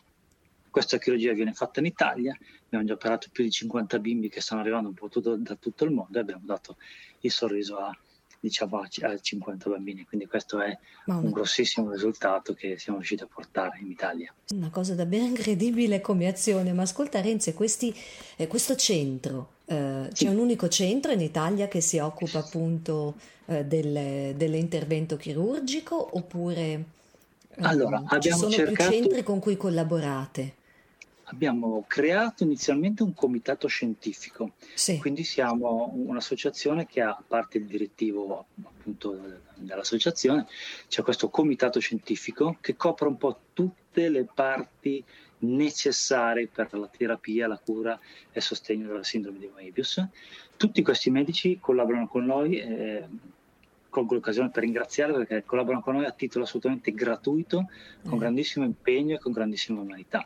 questa 0.72 0.98
chirurgia 0.98 1.34
viene 1.34 1.54
fatta 1.54 1.82
in 1.82 1.86
Italia, 1.86 2.36
abbiamo 2.66 2.86
già 2.86 2.94
operato 2.94 3.28
più 3.32 3.44
di 3.44 3.52
50 3.52 4.00
bimbi 4.00 4.30
che 4.30 4.40
stanno 4.40 4.62
arrivando 4.62 4.88
un 4.88 4.96
po' 4.96 5.10
tutto, 5.10 5.36
da 5.36 5.56
tutto 5.56 5.84
il 5.84 5.92
mondo 5.92 6.18
e 6.18 6.22
abbiamo 6.22 6.44
dato 6.46 6.78
il 7.20 7.32
sorriso 7.32 7.76
a, 7.78 7.96
diciamo, 8.40 8.80
a 8.80 8.88
50 8.88 9.70
bambini, 9.70 10.06
quindi 10.06 10.28
questo 10.28 10.62
è 10.62 10.76
un 11.06 11.30
grossissimo 11.30 11.92
risultato 11.92 12.54
che 12.54 12.80
siamo 12.80 13.00
riusciti 13.00 13.22
a 13.22 13.28
portare 13.28 13.80
in 13.82 13.92
Italia. 13.92 14.34
Una 14.56 14.70
cosa 14.70 14.96
davvero 14.96 15.26
incredibile 15.26 16.00
come 16.00 16.28
azione, 16.28 16.72
ma 16.72 16.84
ascolta 16.84 17.20
Renzi, 17.20 17.54
questi, 17.54 17.94
eh, 18.38 18.48
questo 18.48 18.76
centro, 18.78 19.56
eh, 19.66 20.08
sì. 20.14 20.26
c'è 20.26 20.32
un 20.32 20.38
unico 20.38 20.70
centro 20.70 21.12
in 21.12 21.20
Italia 21.20 21.68
che 21.68 21.82
si 21.82 22.00
occupa 22.00 22.40
appunto 22.40 23.16
eh, 23.48 23.66
del, 23.66 24.36
dell'intervento 24.36 25.18
chirurgico 25.18 26.18
oppure... 26.18 27.00
Allora, 27.58 28.02
ci 28.20 28.32
sono 28.32 28.50
cercato... 28.50 28.90
più 28.90 29.00
centri 29.02 29.24
con 29.24 29.40
cui 29.40 29.58
collaborate? 29.58 30.60
Abbiamo 31.32 31.86
creato 31.88 32.44
inizialmente 32.44 33.04
un 33.04 33.14
comitato 33.14 33.68
scientifico, 33.68 34.54
sì. 34.74 34.98
quindi 34.98 35.24
siamo 35.24 35.92
un'associazione 35.94 36.86
che 36.86 37.02
ha, 37.02 37.10
a 37.10 37.24
parte 37.26 37.58
il 37.58 37.66
direttivo 37.66 38.48
appunto 38.62 39.40
dell'associazione, 39.56 40.46
c'è 40.88 41.02
questo 41.02 41.30
comitato 41.30 41.80
scientifico 41.80 42.58
che 42.60 42.76
copre 42.76 43.08
un 43.08 43.18
po' 43.18 43.40
tutte 43.54 44.10
le 44.10 44.28
parti 44.32 45.04
necessarie 45.40 46.48
per 46.48 46.74
la 46.78 46.88
terapia, 46.88 47.48
la 47.48 47.58
cura 47.58 47.98
e 48.32 48.38
il 48.38 48.42
sostegno 48.42 48.88
della 48.88 49.04
sindrome 49.04 49.40
di 49.40 49.50
Moebius. 49.52 50.06
Tutti 50.58 50.82
questi 50.84 51.10
medici 51.10 51.58
collaborano 51.60 52.08
con 52.08 52.26
noi. 52.26 52.60
Eh, 52.60 53.08
colgo 53.90 54.14
l'occasione 54.14 54.50
per 54.50 54.64
ringraziarli 54.64 55.18
perché 55.18 55.44
collaborano 55.44 55.84
con 55.84 55.96
noi 55.96 56.06
a 56.06 56.12
titolo 56.12 56.46
assolutamente 56.46 56.94
gratuito, 56.94 57.70
con 58.04 58.16
mm. 58.16 58.20
grandissimo 58.20 58.64
impegno 58.64 59.16
e 59.16 59.20
con 59.20 59.34
grandissima 59.34 59.82
umanità. 59.82 60.26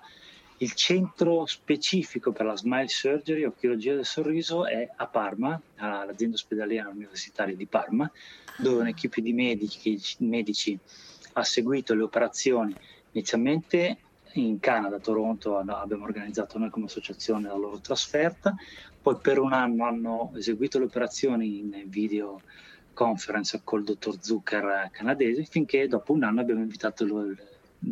Il 0.60 0.72
centro 0.72 1.46
specifico 1.46 2.32
per 2.32 2.46
la 2.46 2.56
smile 2.56 2.88
surgery 2.88 3.44
o 3.44 3.54
chirurgia 3.54 3.94
del 3.94 4.06
sorriso 4.06 4.66
è 4.66 4.90
a 4.96 5.06
Parma, 5.06 5.62
all'azienda 5.76 6.36
ospedaliera 6.36 6.88
universitaria 6.88 7.56
di 7.56 7.66
Parma, 7.66 8.10
dove 8.58 8.80
un'equipe 8.80 9.22
di 9.22 9.34
medici, 9.34 10.00
medici 10.20 10.80
ha 11.34 11.44
seguito 11.44 11.94
le 11.94 12.04
operazioni 12.04 12.74
inizialmente 13.12 13.98
in 14.36 14.60
Canada, 14.62 14.96
a 14.96 15.00
Toronto, 15.00 15.58
abbiamo 15.58 16.06
organizzato 16.06 16.58
noi 16.58 16.70
come 16.70 16.86
associazione 16.86 17.48
la 17.48 17.56
loro 17.56 17.80
trasferta, 17.80 18.56
poi 19.02 19.18
per 19.22 19.40
un 19.40 19.52
anno 19.52 19.86
hanno 19.86 20.32
eseguito 20.36 20.80
le 20.80 20.86
operazioni 20.86 21.60
in 21.60 21.84
video 21.88 22.42
conference 22.94 23.60
col 23.66 23.84
dottor 23.84 24.16
Zucker 24.22 24.90
canadese, 24.92 25.44
finché 25.44 25.88
dopo 25.88 26.14
un 26.14 26.24
anno 26.24 26.40
abbiamo 26.40 26.62
invitato 26.62 27.04
il 27.04 27.10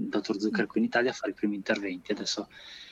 dottor 0.10 0.40
Zucker 0.40 0.66
qui 0.66 0.82
in 0.82 0.86
Italia 0.88 1.12
a 1.12 1.14
fare 1.14 1.32
i 1.32 1.36
primi 1.36 1.56
interventi. 1.56 2.12
Adesso 2.12 2.48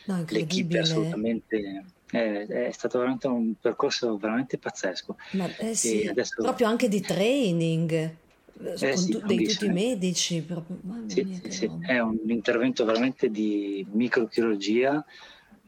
no, 0.05 0.25
l'equipe 0.27 0.77
è 0.77 0.81
assolutamente 0.81 1.83
è, 2.11 2.45
è, 2.45 2.71
stato 2.71 2.97
veramente 2.97 3.27
un 3.27 3.53
percorso 3.59 4.17
veramente 4.17 4.57
pazzesco. 4.57 5.17
Ma, 5.31 5.55
eh 5.57 5.73
sì, 5.73 6.05
adesso... 6.07 6.41
Proprio 6.41 6.67
anche 6.67 6.87
di 6.87 7.01
training. 7.01 8.15
Eh, 8.63 8.97
sì, 8.97 9.11
tu, 9.11 9.25
dei 9.25 9.47
tutti 9.47 9.65
i 9.65 9.69
medici 9.69 10.41
proprio, 10.41 10.77
sì, 11.07 11.23
mia, 11.23 11.39
sì, 11.47 11.67
è 11.79 11.97
un 11.97 12.19
intervento 12.27 12.85
veramente 12.85 13.31
di 13.31 13.83
microchirurgia 13.91 15.03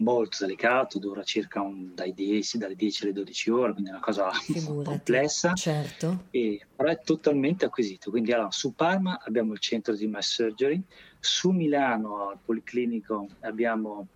molto 0.04 0.38
delicato, 0.42 1.00
dura 1.00 1.24
circa 1.24 1.62
un, 1.62 1.96
dai 1.96 2.14
10, 2.14 2.58
dalle 2.58 2.76
10 2.76 3.04
alle 3.04 3.14
12 3.14 3.50
ore, 3.50 3.72
quindi 3.72 3.90
è 3.90 3.94
una 3.94 4.02
cosa 4.02 4.30
Figurati, 4.36 4.90
complessa, 4.90 5.54
certo. 5.54 6.26
e, 6.30 6.66
però 6.76 6.90
è 6.90 7.00
totalmente 7.02 7.66
acquisito. 7.66 8.12
Quindi 8.12 8.34
allora, 8.34 8.52
su 8.52 8.74
Parma 8.74 9.20
abbiamo 9.24 9.54
il 9.54 9.60
centro 9.60 9.96
di 9.96 10.06
mass 10.08 10.34
surgery, 10.34 10.82
su 11.20 11.50
Milano 11.50 12.28
al 12.30 12.38
Policlinico 12.44 13.28
abbiamo 13.40 14.08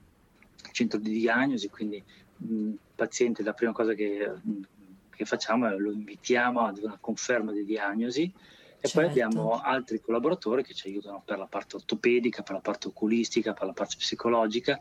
il 0.64 0.72
centro 0.74 1.00
di 1.00 1.12
diagnosi, 1.12 1.70
quindi 1.70 2.04
il 2.40 2.78
paziente 2.94 3.42
la 3.42 3.54
prima 3.54 3.72
cosa 3.72 3.94
che, 3.94 4.30
che, 5.10 5.26
facciamo 5.26 5.68
è 5.68 5.76
lo 5.76 5.92
invitiamo 5.92 6.66
ad 6.66 6.80
una 6.84 6.98
conferma 7.00 7.52
di 7.52 7.64
diagnosi 7.64 8.24
e 8.80 8.88
certo. 8.88 9.00
poi 9.00 9.10
abbiamo 9.10 9.60
altri 9.60 10.00
collaboratori 10.00 10.64
che 10.64 10.74
ci 10.74 10.88
aiutano 10.88 11.24
per 11.26 11.40
la 11.40 11.48
parte 11.48 11.78
ortopedica, 11.78 12.44
per 12.44 12.56
la 12.56 12.62
parte 12.62 12.90
oculistica, 12.90 13.54
per 13.54 13.66
la 13.66 13.74
parte 13.74 13.96
psicologica 13.98 14.80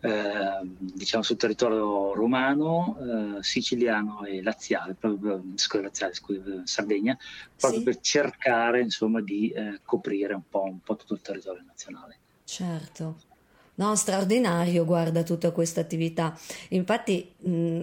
eh, 0.00 0.60
diciamo 0.62 1.22
sul 1.22 1.36
territorio 1.36 2.14
romano, 2.14 2.98
eh, 3.38 3.42
siciliano 3.42 4.24
e 4.24 4.42
laziale, 4.42 4.94
proprio, 4.94 5.42
scusa, 5.54 5.82
laziale, 5.82 6.14
scusa, 6.14 6.62
Sardegna, 6.64 7.16
proprio 7.56 7.80
sì. 7.80 7.84
per 7.84 8.00
cercare 8.00 8.80
insomma, 8.80 9.20
di 9.20 9.50
eh, 9.50 9.80
coprire 9.84 10.34
un 10.34 10.42
po', 10.48 10.64
un 10.64 10.80
po' 10.80 10.96
tutto 10.96 11.14
il 11.14 11.20
territorio 11.20 11.62
nazionale. 11.66 12.18
Certo. 12.44 13.16
No, 13.74 13.94
straordinario, 13.94 14.84
guarda 14.84 15.22
tutta 15.22 15.50
questa 15.50 15.80
attività. 15.80 16.38
Infatti, 16.70 17.30
mh, 17.36 17.82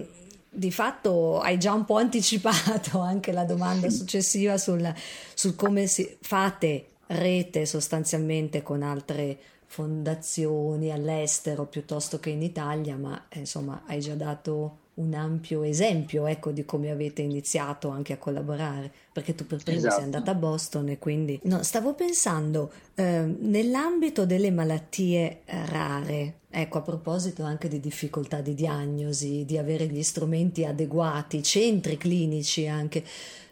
di 0.50 0.70
fatto 0.70 1.40
hai 1.40 1.58
già 1.58 1.72
un 1.72 1.84
po' 1.84 1.96
anticipato 1.96 3.00
anche 3.02 3.32
la 3.32 3.44
domanda 3.44 3.90
successiva 3.90 4.56
sul, 4.56 4.92
sul 5.34 5.56
come 5.56 5.86
si, 5.86 6.16
fate 6.20 6.90
rete 7.06 7.66
sostanzialmente 7.66 8.62
con 8.62 8.82
altre 8.82 9.38
fondazioni 9.74 10.92
all'estero 10.92 11.66
piuttosto 11.66 12.20
che 12.20 12.30
in 12.30 12.42
Italia, 12.42 12.96
ma 12.96 13.26
eh, 13.28 13.40
insomma 13.40 13.82
hai 13.86 13.98
già 13.98 14.14
dato 14.14 14.82
un 14.94 15.14
ampio 15.14 15.64
esempio 15.64 16.26
ecco, 16.26 16.52
di 16.52 16.64
come 16.64 16.92
avete 16.92 17.22
iniziato 17.22 17.88
anche 17.88 18.12
a 18.12 18.16
collaborare, 18.16 18.92
perché 19.12 19.34
tu 19.34 19.44
per 19.48 19.64
primo 19.64 19.78
esatto. 19.78 19.94
sei 19.96 20.04
andata 20.04 20.30
a 20.30 20.34
Boston 20.34 20.90
e 20.90 21.00
quindi... 21.00 21.40
No, 21.42 21.64
stavo 21.64 21.94
pensando, 21.94 22.70
eh, 22.94 23.24
nell'ambito 23.40 24.24
delle 24.24 24.52
malattie 24.52 25.40
rare, 25.46 26.34
ecco 26.48 26.78
a 26.78 26.82
proposito 26.82 27.42
anche 27.42 27.66
di 27.66 27.80
difficoltà 27.80 28.40
di 28.40 28.54
diagnosi, 28.54 29.44
di 29.44 29.58
avere 29.58 29.88
gli 29.88 30.04
strumenti 30.04 30.64
adeguati, 30.64 31.42
centri 31.42 31.96
clinici 31.96 32.68
anche, 32.68 33.02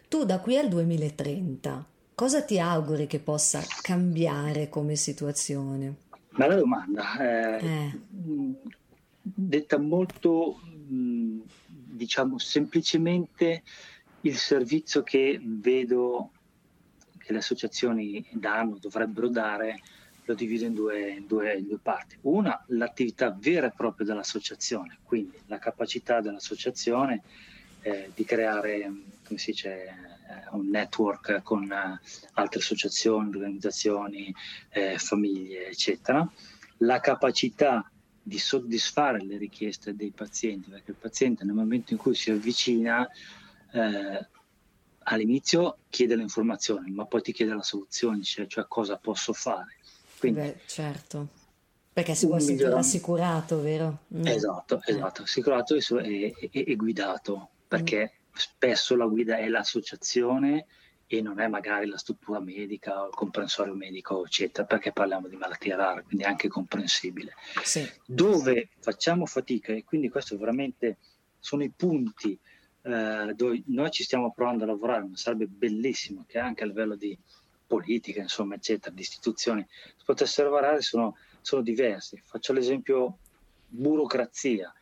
tu 0.07 0.23
da 0.23 0.39
qui 0.39 0.57
al 0.57 0.69
2030 0.69 1.85
cosa 2.15 2.43
ti 2.43 2.59
auguri 2.59 3.07
che 3.07 3.19
possa 3.19 3.61
cambiare 3.81 4.69
come 4.69 4.95
situazione? 4.95 5.95
Bella 6.35 6.55
domanda. 6.55 7.17
Eh, 7.19 7.65
eh. 7.65 7.99
Detta 9.21 9.77
molto, 9.77 10.59
diciamo, 10.65 12.39
semplicemente 12.39 13.61
il 14.21 14.35
servizio 14.35 15.03
che 15.03 15.39
vedo 15.41 16.31
che 17.19 17.31
le 17.31 17.37
associazioni 17.37 18.25
danno, 18.31 18.77
dovrebbero 18.79 19.29
dare, 19.29 19.79
lo 20.25 20.33
divido 20.33 20.65
in 20.65 20.73
due, 20.73 21.11
in 21.11 21.27
due, 21.27 21.55
in 21.55 21.67
due 21.67 21.79
parti. 21.79 22.17
Una, 22.21 22.63
l'attività 22.69 23.35
vera 23.39 23.67
e 23.67 23.73
propria 23.75 24.07
dell'associazione, 24.07 24.97
quindi 25.03 25.37
la 25.45 25.59
capacità 25.59 26.19
dell'associazione 26.19 27.21
eh, 27.81 28.09
di 28.13 28.25
creare, 28.25 28.91
come 29.23 29.39
si 29.39 29.51
dice, 29.51 30.12
un 30.51 30.69
network 30.69 31.41
con 31.41 31.71
eh, 31.71 31.99
altre 32.33 32.59
associazioni, 32.59 33.29
organizzazioni, 33.29 34.33
eh, 34.69 34.97
famiglie, 34.97 35.67
eccetera, 35.67 36.27
la 36.77 36.99
capacità 36.99 37.89
di 38.21 38.37
soddisfare 38.37 39.23
le 39.23 39.37
richieste 39.37 39.95
dei 39.95 40.11
pazienti, 40.11 40.69
perché 40.69 40.91
il 40.91 40.97
paziente 40.99 41.43
nel 41.43 41.55
momento 41.55 41.93
in 41.93 41.99
cui 41.99 42.15
si 42.15 42.31
avvicina 42.31 43.07
eh, 43.71 44.27
all'inizio 45.03 45.77
chiede 45.89 46.15
le 46.15 46.21
informazioni, 46.21 46.91
ma 46.91 47.05
poi 47.05 47.21
ti 47.21 47.33
chiede 47.33 47.53
la 47.53 47.63
soluzione, 47.63 48.23
cioè, 48.23 48.47
cioè 48.47 48.65
cosa 48.67 48.97
posso 48.97 49.33
fare. 49.33 49.77
Quindi, 50.17 50.39
Beh, 50.39 50.59
certo. 50.65 51.27
Perché 51.91 52.15
si 52.15 52.25
vuole 52.25 52.41
sentire 52.41 52.73
assicurato, 52.73 53.61
vero? 53.61 53.99
Mm. 54.15 54.25
Esatto, 54.25 54.81
esatto, 54.83 55.23
assicurato 55.23 55.75
e, 55.75 56.33
e, 56.39 56.49
e 56.51 56.75
guidato, 56.75 57.49
perché 57.67 58.13
mm 58.15 58.21
spesso 58.33 58.95
la 58.95 59.05
guida 59.05 59.37
è 59.37 59.47
l'associazione 59.47 60.65
e 61.05 61.21
non 61.21 61.39
è 61.39 61.47
magari 61.47 61.87
la 61.87 61.97
struttura 61.97 62.39
medica 62.39 63.03
o 63.03 63.07
il 63.07 63.13
comprensorio 63.13 63.75
medico, 63.75 64.25
eccetera, 64.25 64.65
perché 64.65 64.91
parliamo 64.91 65.27
di 65.27 65.35
malattie 65.35 65.75
rare, 65.75 66.03
quindi 66.03 66.23
è 66.23 66.27
anche 66.27 66.47
comprensibile. 66.47 67.33
Sì. 67.63 67.87
Dove 68.05 68.69
facciamo 68.79 69.25
fatica, 69.25 69.73
e 69.73 69.83
quindi 69.83 70.09
questo 70.09 70.37
veramente 70.37 70.97
sono 71.39 71.63
i 71.63 71.71
punti 71.75 72.39
eh, 72.81 73.33
dove 73.35 73.61
noi 73.67 73.91
ci 73.91 74.03
stiamo 74.03 74.31
provando 74.33 74.63
a 74.63 74.67
lavorare, 74.67 75.03
ma 75.03 75.15
sarebbe 75.15 75.45
bellissimo 75.45 76.25
che 76.27 76.39
anche 76.39 76.63
a 76.63 76.67
livello 76.67 76.95
di 76.95 77.17
politica, 77.67 78.21
insomma, 78.21 78.55
eccetera, 78.55 78.93
di 78.93 79.01
istituzioni, 79.01 79.65
si 79.69 80.03
potesse 80.05 80.41
lavorare, 80.41 80.81
sono, 80.81 81.15
sono 81.41 81.61
diversi. 81.61 82.21
Faccio 82.25 82.53
l'esempio 82.53 83.19
burocrazia 83.67 84.73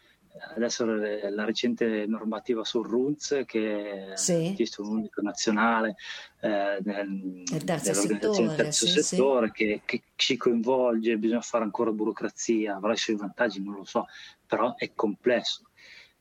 adesso 0.55 0.85
la 0.85 1.43
recente 1.43 2.05
normativa 2.07 2.63
sul 2.63 2.88
RUNZ 2.88 3.43
che 3.45 4.11
sì. 4.15 4.55
un 4.77 4.88
unico 4.88 5.21
nazionale 5.21 5.95
eh, 6.39 6.79
nel, 6.83 7.43
terzo 7.65 7.93
settore, 7.93 8.47
del 8.47 8.55
terzo 8.55 8.88
sì, 8.88 9.01
settore 9.01 9.47
sì. 9.47 9.53
Che, 9.53 9.81
che, 9.85 10.03
ci 10.15 10.38
coinvolge, 10.38 11.17
bisogna 11.17 11.41
fare 11.41 11.63
ancora 11.63 11.91
burocrazia, 11.91 12.75
avrà 12.75 12.93
i 12.93 12.97
suoi 12.97 13.17
vantaggi, 13.17 13.61
non 13.61 13.75
lo 13.75 13.83
so, 13.83 14.05
però 14.45 14.75
è 14.75 14.91
complesso. 14.93 15.63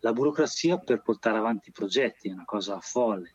La 0.00 0.12
burocrazia 0.12 0.78
per 0.78 1.02
portare 1.02 1.38
avanti 1.38 1.68
i 1.68 1.72
progetti 1.72 2.28
è 2.28 2.32
una 2.32 2.44
cosa 2.44 2.78
folle. 2.80 3.32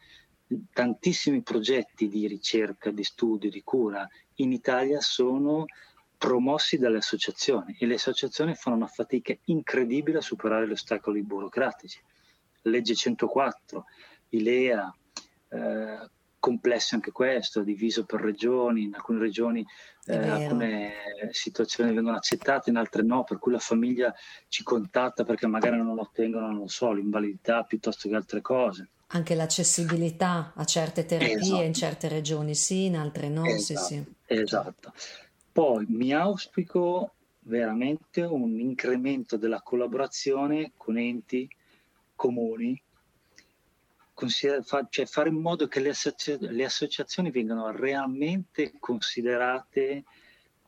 Tantissimi 0.72 1.41
progetti 1.41 2.08
di 2.08 2.27
ricerca, 2.27 2.91
di 2.91 3.03
studio, 3.03 3.50
di 3.50 3.63
cura 3.63 4.08
in 4.36 4.51
Italia 4.51 5.00
sono 5.00 5.65
promossi 6.17 6.77
dalle 6.77 6.98
associazioni 6.98 7.75
e 7.79 7.86
le 7.86 7.95
associazioni 7.95 8.55
fanno 8.55 8.75
una 8.75 8.88
fatica 8.88 9.36
incredibile 9.45 10.19
a 10.19 10.22
superare 10.22 10.67
gli 10.67 10.72
ostacoli 10.72 11.22
burocratici. 11.24 12.00
Legge 12.63 12.95
104, 12.95 13.86
ILEA, 14.29 14.95
eh, 15.50 16.10
complesso 16.39 16.93
anche 16.93 17.12
questo, 17.12 17.63
diviso 17.63 18.05
per 18.05 18.22
regioni, 18.22 18.84
in 18.84 18.93
alcune 18.93 19.19
regioni 19.19 19.65
eh, 20.05 20.29
alcune 20.29 20.93
situazioni 21.31 21.91
vengono 21.91 22.15
accettate, 22.15 22.69
in 22.69 22.75
altre 22.75 23.01
no, 23.01 23.24
per 23.24 23.39
cui 23.39 23.51
la 23.51 23.60
famiglia 23.60 24.13
ci 24.48 24.62
contatta 24.62 25.24
perché 25.24 25.48
magari 25.48 25.77
non 25.77 25.98
ottengono, 25.98 26.51
non 26.51 26.67
so, 26.67 26.91
l'invalidità 26.91 27.63
piuttosto 27.63 28.07
che 28.07 28.15
altre 28.15 28.41
cose. 28.41 28.89
Anche 29.07 29.34
l'accessibilità 29.34 30.53
a 30.55 30.63
certe 30.65 31.05
terapie 31.05 31.36
esatto. 31.36 31.62
in 31.63 31.74
certe 31.74 32.07
regioni 32.07 32.53
sì, 32.53 32.86
in 32.86 32.98
altre 32.98 33.29
no. 33.29 33.45
Esatto. 33.45 33.79
Sì, 33.79 33.95
sì. 33.95 34.05
esatto. 34.25 34.93
Poi 35.55 35.85
mi 35.88 36.12
auspico 36.12 37.13
veramente 37.43 38.19
un 38.24 38.59
incremento 38.59 39.38
della 39.38 39.62
collaborazione 39.62 40.74
con 40.75 40.97
enti 40.97 41.47
comuni, 42.13 42.77
cioè 44.27 45.05
fare 45.05 45.29
in 45.29 45.39
modo 45.39 45.69
che 45.69 45.79
le, 45.79 45.91
associ- 45.91 46.35
le 46.41 46.65
associazioni 46.65 47.31
vengano 47.31 47.71
realmente 47.71 48.74
considerate 48.77 50.03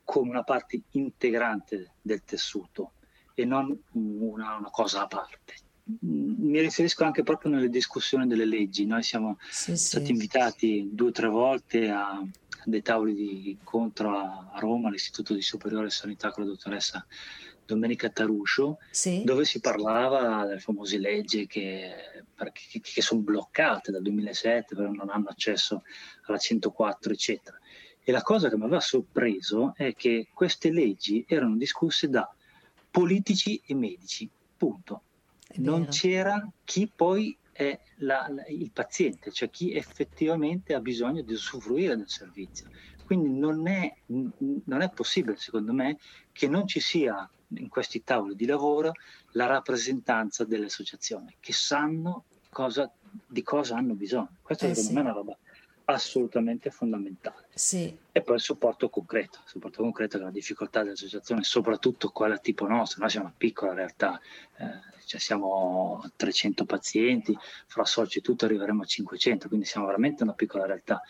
come 0.06 0.30
una 0.30 0.44
parte 0.44 0.82
integrante 0.92 1.96
del 2.02 2.24
tessuto 2.24 2.94
e 3.34 3.44
non 3.44 3.78
una, 3.92 4.56
una 4.56 4.70
cosa 4.70 5.02
a 5.02 5.08
parte 5.08 5.54
mi 6.00 6.60
riferisco 6.62 7.04
anche 7.04 7.24
proprio 7.24 7.52
nelle 7.52 7.70
discussioni 7.70 8.28
delle 8.28 8.44
leggi. 8.46 8.86
Noi 8.86 9.04
siamo 9.04 9.38
sì, 9.50 9.76
stati 9.78 10.08
sì. 10.08 10.12
invitati 10.12 10.90
due 10.92 11.10
o 11.10 11.12
tre 11.12 11.28
volte 11.28 11.90
a, 11.90 12.22
dei 12.70 12.82
tavoli 12.82 13.14
di 13.14 13.52
incontro 13.52 14.18
a, 14.18 14.50
a 14.52 14.60
Roma, 14.60 14.90
all'Istituto 14.90 15.34
di 15.34 15.42
Superiore 15.42 15.90
Sanità 15.90 16.32
con 16.32 16.44
la 16.44 16.50
dottoressa 16.50 17.06
Domenica 17.66 18.10
Taruscio, 18.10 18.78
sì. 18.92 19.24
dove 19.24 19.46
si 19.46 19.60
parlava 19.60 20.46
delle 20.46 20.60
famose 20.60 20.98
leggi 20.98 21.48
che, 21.48 22.24
che, 22.54 22.80
che, 22.82 23.02
sono 23.02 23.22
bloccate 23.22 23.92
dal 23.92 24.02
2007 24.02 24.76
perché 24.76 24.96
non 24.96 25.10
hanno 25.10 25.28
accesso 25.28 25.84
alla 26.26 26.38
104, 26.38 27.12
eccetera. 27.12 27.58
E 28.04 28.12
la 28.12 28.22
cosa 28.22 28.50
che 28.50 28.58
mi 28.58 28.64
aveva 28.64 28.80
sorpreso 28.80 29.74
è 29.76 29.94
che 29.94 30.28
queste 30.34 30.72
leggi 30.72 31.26
erano 31.28 31.58
discusse 31.58 32.10
da 32.10 32.34
politici 32.90 33.62
e 33.66 33.76
medici, 33.76 34.30
punto. 34.56 35.02
Non 35.56 35.88
c'era 35.88 36.46
chi 36.64 36.90
poi 36.94 37.38
è 37.58 37.80
la, 37.98 38.30
il 38.50 38.72
paziente, 38.72 39.32
cioè 39.32 39.50
chi 39.50 39.74
effettivamente 39.74 40.76
ha 40.76 40.80
bisogno 40.80 41.24
di 41.24 41.34
usufruire 41.34 41.98
del 41.98 42.08
servizio. 42.08 42.68
Quindi 43.04 43.30
non 43.32 43.68
è, 43.68 43.92
non 44.06 44.82
è 44.82 44.92
possibile, 44.92 45.38
secondo 45.38 45.74
me, 45.74 45.98
che 46.32 46.48
non 46.48 46.68
ci 46.68 46.80
sia 46.80 47.28
in 47.56 47.68
questi 47.68 48.04
tavoli 48.04 48.36
di 48.36 48.46
lavoro 48.46 48.92
la 49.32 49.48
rappresentanza 49.48 50.44
delle 50.44 50.66
associazioni 50.66 51.38
che 51.40 51.54
sanno 51.54 52.26
cosa, 52.50 52.92
di 53.26 53.42
cosa 53.42 53.78
hanno 53.78 53.96
bisogno. 53.96 54.38
Questa 54.44 54.68
eh 54.68 54.76
secondo 54.76 54.90
sì. 54.90 54.94
me 54.94 55.00
è 55.00 55.04
una 55.04 55.14
roba 55.14 55.38
assolutamente 55.90 56.70
fondamentale. 56.70 57.48
Sì. 57.54 57.96
E 58.12 58.22
poi 58.22 58.36
il 58.36 58.42
supporto 58.42 58.90
concreto, 58.90 59.40
il 59.44 59.50
supporto 59.50 59.82
concreto 59.82 60.18
che 60.18 60.24
è 60.24 60.26
la 60.26 60.32
difficoltà 60.32 60.84
dell'associazione, 60.84 61.44
soprattutto 61.44 62.10
quella 62.10 62.38
tipo 62.38 62.68
nostra, 62.68 63.02
noi 63.02 63.10
siamo 63.10 63.28
una 63.28 63.36
piccola 63.38 63.74
realtà, 63.74 64.20
eh, 64.58 65.06
cioè 65.06 65.20
siamo 65.20 66.04
300 66.16 66.66
pazienti, 66.66 67.38
fra 67.68 67.86
soci 67.86 68.20
e 68.20 68.22
tutto 68.22 68.46
arriveremo 68.46 68.82
a 68.82 68.86
500, 68.86 69.48
quindi 69.48 69.66
siamo 69.66 69.86
veramente 69.86 70.24
una 70.24 70.34
piccola 70.34 70.66
realtà. 70.66 71.02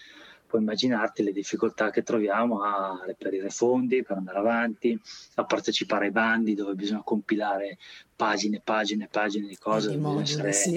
Puoi 0.45 0.61
immaginarti 0.61 1.23
le 1.23 1.31
difficoltà 1.31 1.89
che 1.89 2.03
troviamo 2.03 2.61
a 2.61 3.01
reperire 3.05 3.49
fondi 3.49 4.03
per 4.03 4.17
andare 4.17 4.37
avanti, 4.37 4.97
a 5.35 5.43
partecipare 5.43 6.05
ai 6.05 6.11
bandi 6.11 6.53
dove 6.53 6.73
bisogna 6.73 7.01
compilare 7.03 7.79
pagine, 8.15 8.61
pagine, 8.63 9.07
pagine 9.09 9.47
di 9.47 9.57
cose, 9.57 9.89
di 9.89 9.97
bisogna 9.97 10.21
essere 10.21 10.53
sì. 10.53 10.75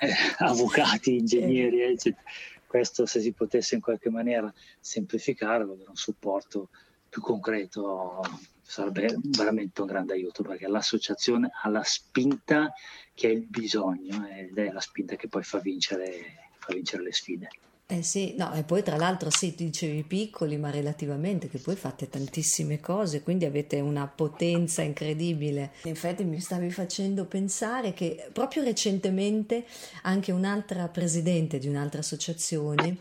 eh, 0.00 0.12
avvocati, 0.38 1.16
ingegneri, 1.16 1.80
eccetera 1.80 2.24
questo 2.76 3.06
se 3.06 3.20
si 3.20 3.32
potesse 3.32 3.74
in 3.74 3.80
qualche 3.80 4.10
maniera 4.10 4.52
semplificare, 4.78 5.62
avere 5.62 5.88
un 5.88 5.96
supporto 5.96 6.68
più 7.08 7.22
concreto 7.22 8.20
sarebbe 8.60 9.16
veramente 9.22 9.80
un 9.80 9.86
grande 9.86 10.12
aiuto 10.12 10.42
perché 10.42 10.66
l'associazione 10.68 11.50
ha 11.62 11.70
la 11.70 11.82
spinta 11.82 12.70
che 13.14 13.28
è 13.28 13.32
il 13.32 13.46
bisogno 13.46 14.28
ed 14.28 14.58
è 14.58 14.70
la 14.72 14.80
spinta 14.80 15.16
che 15.16 15.26
poi 15.26 15.42
fa 15.42 15.58
vincere, 15.58 16.50
fa 16.58 16.74
vincere 16.74 17.02
le 17.02 17.12
sfide. 17.12 17.48
Eh 17.88 18.02
sì, 18.02 18.34
no, 18.36 18.52
e 18.52 18.64
poi 18.64 18.82
tra 18.82 18.96
l'altro 18.96 19.30
sì, 19.30 19.54
ti 19.54 19.66
dicevi 19.66 20.02
piccoli, 20.02 20.56
ma 20.56 20.70
relativamente, 20.70 21.48
che 21.48 21.58
poi 21.58 21.76
fate 21.76 22.08
tantissime 22.08 22.80
cose, 22.80 23.22
quindi 23.22 23.44
avete 23.44 23.78
una 23.78 24.08
potenza 24.08 24.82
incredibile. 24.82 25.70
In 25.84 25.92
effetti 25.92 26.24
mi 26.24 26.40
stavi 26.40 26.72
facendo 26.72 27.26
pensare 27.26 27.92
che 27.92 28.28
proprio 28.32 28.64
recentemente 28.64 29.64
anche 30.02 30.32
un'altra 30.32 30.88
presidente 30.88 31.58
di 31.58 31.68
un'altra 31.68 32.00
associazione 32.00 32.96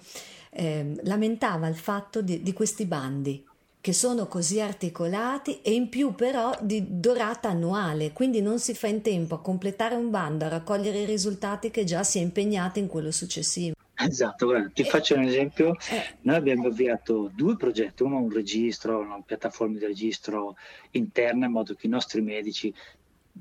eh, 0.52 0.96
lamentava 1.02 1.68
il 1.68 1.76
fatto 1.76 2.22
di, 2.22 2.44
di 2.44 2.54
questi 2.54 2.86
bandi 2.86 3.44
che 3.82 3.92
sono 3.92 4.28
così 4.28 4.62
articolati 4.62 5.62
e 5.62 5.74
in 5.74 5.90
più 5.90 6.14
però 6.14 6.56
di 6.62 7.00
durata 7.00 7.50
annuale, 7.50 8.14
quindi 8.14 8.42
non 8.42 8.60
si 8.60 8.76
fa 8.76 8.88
in 8.88 9.02
tempo 9.02 9.36
a 9.36 9.42
completare 9.42 9.96
un 9.96 10.12
bando, 10.12 10.46
a 10.46 10.50
raccogliere 10.50 11.02
i 11.02 11.06
risultati 11.06 11.72
che 11.72 11.84
già 11.84 12.04
si 12.04 12.20
è 12.20 12.22
impegnati 12.22 12.80
in 12.80 12.88
quello 12.88 13.12
successivo. 13.12 13.75
Esatto, 14.08 14.46
guarda, 14.46 14.70
ti 14.70 14.84
faccio 14.84 15.16
un 15.16 15.24
esempio. 15.24 15.76
Eh. 15.90 16.18
Noi 16.22 16.36
abbiamo 16.36 16.68
avviato 16.68 17.32
due 17.34 17.56
progetti, 17.56 18.04
uno 18.04 18.18
un 18.18 18.32
registro, 18.32 19.00
una 19.00 19.22
piattaforma 19.22 19.78
di 19.78 19.86
registro 19.86 20.56
interna 20.92 21.46
in 21.46 21.52
modo 21.52 21.74
che 21.74 21.88
i 21.88 21.90
nostri 21.90 22.22
medici, 22.22 22.74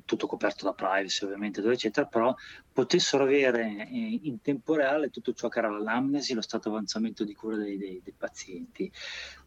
tutto 0.05 0.27
coperto 0.27 0.65
da 0.65 0.73
privacy 0.73 1.25
ovviamente, 1.25 1.61
eccetera, 1.61 2.07
però 2.07 2.35
potessero 2.73 3.25
avere 3.25 3.87
in 3.91 4.41
tempo 4.43 4.75
reale 4.75 5.11
tutto 5.11 5.33
ciò 5.33 5.49
che 5.49 5.61
era 5.61 5.71
l'anamnesi, 5.71 6.35
lo 6.35 6.41
stato 6.41 6.69
avanzamento 6.69 7.25
di 7.25 7.35
cura 7.35 7.57
dei, 7.57 7.77
dei, 7.79 8.01
dei 8.03 8.15
pazienti. 8.17 8.91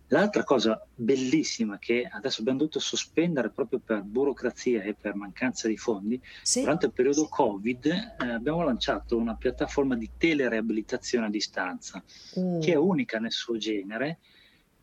L'altra 0.09 0.43
cosa 0.43 0.81
bellissima 0.95 1.77
che 1.79 2.07
adesso 2.09 2.39
abbiamo 2.39 2.59
dovuto 2.59 2.79
sospendere 2.79 3.49
proprio 3.49 3.79
per 3.83 4.03
burocrazia 4.03 4.81
e 4.83 4.93
per 4.93 5.15
mancanza 5.15 5.67
di 5.67 5.75
fondi, 5.75 6.21
sì. 6.43 6.61
durante 6.61 6.85
il 6.85 6.93
periodo 6.93 7.27
Covid 7.27 7.85
eh, 7.85 8.29
abbiamo 8.29 8.63
lanciato 8.63 9.17
una 9.17 9.35
piattaforma 9.35 9.95
di 9.97 10.09
telereabilitazione 10.17 11.25
a 11.25 11.29
distanza, 11.29 12.01
mm. 12.39 12.61
che 12.61 12.71
è 12.71 12.77
unica 12.77 13.19
nel 13.19 13.33
suo 13.33 13.57
genere, 13.57 14.19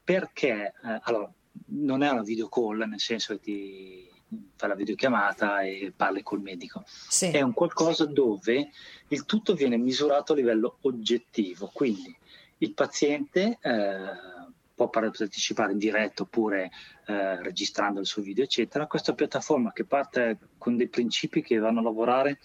perché 0.04 0.74
eh, 0.84 1.00
allora, 1.04 1.32
non 1.68 2.02
è 2.02 2.10
una 2.10 2.22
video 2.22 2.48
call, 2.48 2.82
nel 2.82 3.00
senso 3.00 3.34
che 3.34 3.40
ti 3.40 4.10
fai 4.56 4.68
la 4.68 4.74
videochiamata 4.74 5.62
e 5.62 5.90
parli 5.96 6.22
col 6.22 6.42
medico. 6.42 6.84
Sì. 6.86 7.30
È 7.30 7.40
un 7.40 7.54
qualcosa 7.54 8.04
dove 8.04 8.70
il 9.08 9.24
tutto 9.24 9.54
viene 9.54 9.78
misurato 9.78 10.34
a 10.34 10.36
livello 10.36 10.76
oggettivo, 10.82 11.70
quindi 11.72 12.14
il 12.58 12.74
paziente... 12.74 13.58
Eh, 13.62 14.32
può 14.74 14.88
partecipare 14.88 15.72
in 15.72 15.78
diretta 15.78 16.22
oppure 16.22 16.70
eh, 17.06 17.42
registrando 17.42 18.00
il 18.00 18.06
suo 18.06 18.22
video, 18.22 18.44
eccetera. 18.44 18.86
Questa 18.86 19.14
piattaforma 19.14 19.72
che 19.72 19.84
parte 19.84 20.38
con 20.58 20.76
dei 20.76 20.88
principi 20.88 21.42
che 21.42 21.58
vanno 21.58 21.80
a 21.80 21.84
lavorare 21.84 22.38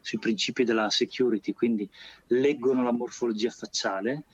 sui 0.00 0.18
principi 0.18 0.64
della 0.64 0.90
security, 0.90 1.52
quindi 1.52 1.88
leggono 2.28 2.82
la 2.82 2.92
morfologia 2.92 3.50
facciale, 3.50 4.24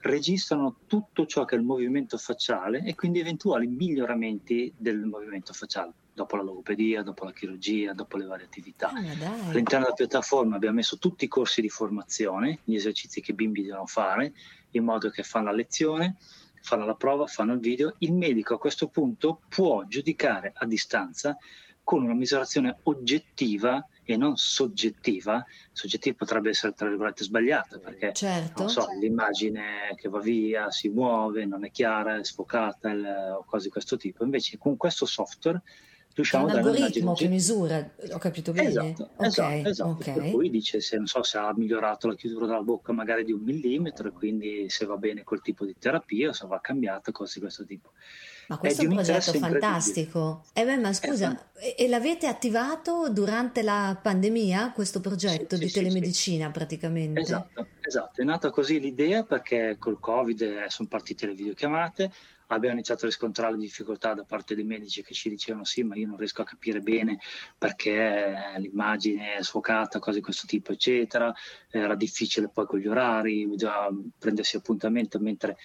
registrano 0.00 0.80
tutto 0.86 1.26
ciò 1.26 1.44
che 1.44 1.54
è 1.56 1.58
il 1.58 1.64
movimento 1.64 2.16
facciale 2.18 2.82
e 2.84 2.94
quindi 2.94 3.20
eventuali 3.20 3.66
miglioramenti 3.66 4.72
del 4.76 5.00
movimento 5.00 5.52
facciale 5.52 5.92
dopo 6.18 6.36
la 6.36 6.42
logopedia, 6.42 7.02
dopo 7.02 7.24
la 7.24 7.32
chirurgia, 7.32 7.92
dopo 7.92 8.16
le 8.16 8.24
varie 8.24 8.46
attività. 8.46 8.88
Ah, 8.88 9.50
All'interno 9.50 9.84
della 9.84 9.94
piattaforma 9.94 10.56
abbiamo 10.56 10.76
messo 10.76 10.98
tutti 10.98 11.24
i 11.24 11.28
corsi 11.28 11.60
di 11.60 11.68
formazione, 11.68 12.58
gli 12.64 12.74
esercizi 12.74 13.20
che 13.20 13.30
i 13.30 13.34
bimbi 13.34 13.62
devono 13.62 13.86
fare, 13.86 14.32
in 14.72 14.82
modo 14.84 15.10
che 15.10 15.22
fanno 15.22 15.46
la 15.46 15.52
lezione, 15.52 16.16
fanno 16.62 16.86
la 16.86 16.94
prova, 16.94 17.26
fanno 17.26 17.54
il 17.54 17.60
video, 17.60 17.94
il 17.98 18.12
medico 18.12 18.54
a 18.54 18.58
questo 18.58 18.88
punto 18.88 19.40
può 19.48 19.84
giudicare 19.84 20.52
a 20.54 20.66
distanza 20.66 21.36
con 21.82 22.02
una 22.02 22.14
misurazione 22.14 22.80
oggettiva 22.82 23.82
e 24.04 24.16
non 24.16 24.36
soggettiva. 24.36 25.42
Soggettiva 25.72 26.16
potrebbe 26.16 26.50
essere 26.50 26.74
tra 26.74 26.86
virgolette 26.86 27.24
sbagliata 27.24 27.78
perché 27.78 28.12
certo. 28.12 28.68
so, 28.68 28.86
l'immagine 29.00 29.94
che 29.96 30.10
va 30.10 30.18
via 30.18 30.70
si 30.70 30.88
muove, 30.90 31.46
non 31.46 31.64
è 31.64 31.70
chiara, 31.70 32.18
è 32.18 32.24
sfocata 32.24 32.90
il, 32.90 33.34
o 33.38 33.44
cose 33.44 33.64
di 33.64 33.70
questo 33.70 33.96
tipo. 33.96 34.24
Invece 34.24 34.58
con 34.58 34.76
questo 34.76 35.06
software 35.06 35.62
riusciamo 36.18 36.46
a 36.46 36.48
dare 36.48 36.60
un 36.60 36.74
algoritmo 36.74 37.14
che 37.14 37.28
misura, 37.28 37.90
ho 38.10 38.18
capito 38.18 38.52
bene? 38.52 38.68
Esatto, 38.68 39.10
okay, 39.16 39.60
esatto, 39.60 39.68
esatto. 39.68 39.90
Okay. 39.90 40.14
per 40.14 40.30
cui 40.32 40.50
dice 40.50 40.80
se, 40.80 41.00
so, 41.04 41.22
se, 41.22 41.38
ha 41.38 41.52
migliorato 41.54 42.08
la 42.08 42.14
chiusura 42.14 42.46
della 42.46 42.62
bocca 42.62 42.92
magari 42.92 43.24
di 43.24 43.32
un 43.32 43.40
millimetro 43.42 44.08
e 44.08 44.10
quindi 44.10 44.66
se 44.68 44.84
va 44.84 44.96
bene 44.96 45.22
col 45.22 45.40
tipo 45.40 45.64
di 45.64 45.76
terapia 45.78 46.30
o 46.30 46.32
se 46.32 46.46
va 46.46 46.60
cambiato, 46.60 47.12
cose 47.12 47.34
di 47.34 47.40
questo 47.40 47.64
tipo. 47.64 47.92
Ma 48.48 48.56
questo 48.56 48.82
è, 48.82 48.86
un 48.86 48.94
progetto 48.94 49.32
fantastico. 49.34 50.44
Eh 50.54 50.64
beh, 50.64 50.78
ma 50.78 50.92
scusa, 50.92 51.50
eh, 51.54 51.74
e 51.78 51.86
l'avete 51.86 52.26
attivato 52.26 53.10
durante 53.10 53.62
la 53.62 53.96
pandemia, 54.02 54.72
questo 54.72 55.00
progetto 55.00 55.54
sì, 55.54 55.62
di 55.62 55.68
sì, 55.68 55.74
telemedicina 55.74 56.46
sì. 56.46 56.52
praticamente? 56.52 57.20
Esatto, 57.20 57.66
esatto, 57.80 58.20
è 58.20 58.24
nata 58.24 58.50
così 58.50 58.80
l'idea 58.80 59.22
perché 59.22 59.76
col 59.78 60.00
Covid 60.00 60.40
eh, 60.40 60.64
sono 60.68 60.88
partite 60.88 61.26
le 61.26 61.34
videochiamate, 61.34 62.10
abbiamo 62.48 62.74
iniziato 62.74 63.04
a 63.04 63.08
riscontrare 63.08 63.56
difficoltà 63.56 64.14
da 64.14 64.24
parte 64.24 64.54
dei 64.54 64.64
medici 64.64 65.02
che 65.02 65.14
ci 65.14 65.28
dicevano 65.28 65.64
sì, 65.64 65.82
ma 65.82 65.96
io 65.96 66.06
non 66.06 66.16
riesco 66.16 66.42
a 66.42 66.44
capire 66.44 66.80
bene 66.80 67.18
perché 67.56 68.54
l'immagine 68.58 69.36
è 69.36 69.42
sfocata, 69.42 69.98
cose 69.98 70.18
di 70.18 70.24
questo 70.24 70.46
tipo, 70.46 70.72
eccetera. 70.72 71.32
Era 71.70 71.94
difficile 71.94 72.48
poi 72.48 72.66
con 72.66 72.78
gli 72.78 72.86
orari, 72.86 73.46
bisognava 73.46 73.90
prendersi 74.18 74.56
appuntamento, 74.56 75.18
mentre 75.18 75.56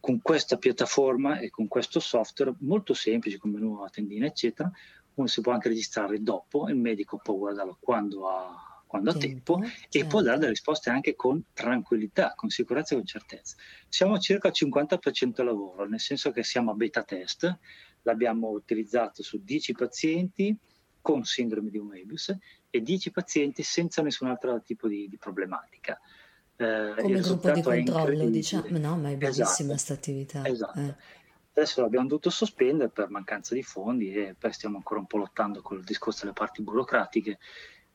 con 0.00 0.20
questa 0.22 0.56
piattaforma 0.56 1.38
e 1.38 1.50
con 1.50 1.66
questo 1.68 1.98
software 1.98 2.54
molto 2.60 2.94
semplice 2.94 3.38
come 3.38 3.58
nuova 3.58 3.88
tendina, 3.88 4.26
eccetera, 4.26 4.70
uno 5.14 5.26
si 5.26 5.40
può 5.40 5.52
anche 5.52 5.68
registrare 5.68 6.22
dopo, 6.22 6.68
il 6.68 6.76
medico 6.76 7.18
può 7.18 7.34
guardarlo 7.34 7.76
quando 7.80 8.28
ha 8.28 8.75
quando 8.86 9.10
ha 9.10 9.14
tempo, 9.14 9.60
certo. 9.62 9.98
e 9.98 10.04
può 10.04 10.22
dare 10.22 10.38
delle 10.38 10.50
risposte 10.50 10.90
anche 10.90 11.14
con 11.16 11.42
tranquillità, 11.52 12.34
con 12.36 12.50
sicurezza 12.50 12.94
e 12.94 12.98
con 12.98 13.06
certezza. 13.06 13.56
Siamo 13.88 14.18
circa 14.18 14.48
al 14.48 14.54
50% 14.56 15.44
lavoro, 15.44 15.86
nel 15.86 16.00
senso 16.00 16.30
che 16.30 16.44
siamo 16.44 16.70
a 16.70 16.74
beta 16.74 17.02
test, 17.02 17.58
l'abbiamo 18.02 18.48
utilizzato 18.48 19.22
su 19.22 19.42
10 19.42 19.72
pazienti 19.72 20.56
con 21.00 21.24
sindrome 21.24 21.70
di 21.70 21.78
Moebius 21.78 22.36
e 22.70 22.80
10 22.80 23.10
pazienti 23.10 23.62
senza 23.62 24.02
nessun 24.02 24.28
altro 24.28 24.60
tipo 24.62 24.88
di, 24.88 25.08
di 25.08 25.16
problematica. 25.18 26.00
Eh, 26.56 26.94
Come 26.96 27.20
gruppo 27.20 27.50
di 27.50 27.62
controllo, 27.62 28.28
diciamo, 28.28 28.78
no, 28.78 28.96
ma 28.96 29.10
è 29.10 29.16
bellissima 29.16 29.70
questa 29.70 29.92
esatto, 29.92 29.92
attività. 29.92 30.46
Esatto. 30.46 30.80
Eh. 30.80 30.94
Adesso 31.56 31.80
l'abbiamo 31.80 32.08
dovuto 32.08 32.28
sospendere 32.28 32.90
per 32.90 33.08
mancanza 33.08 33.54
di 33.54 33.62
fondi 33.62 34.12
e 34.12 34.34
poi 34.38 34.52
stiamo 34.52 34.76
ancora 34.76 35.00
un 35.00 35.06
po' 35.06 35.16
lottando 35.18 35.62
con 35.62 35.78
il 35.78 35.84
discorso 35.84 36.22
delle 36.22 36.34
parti 36.34 36.62
burocratiche. 36.62 37.38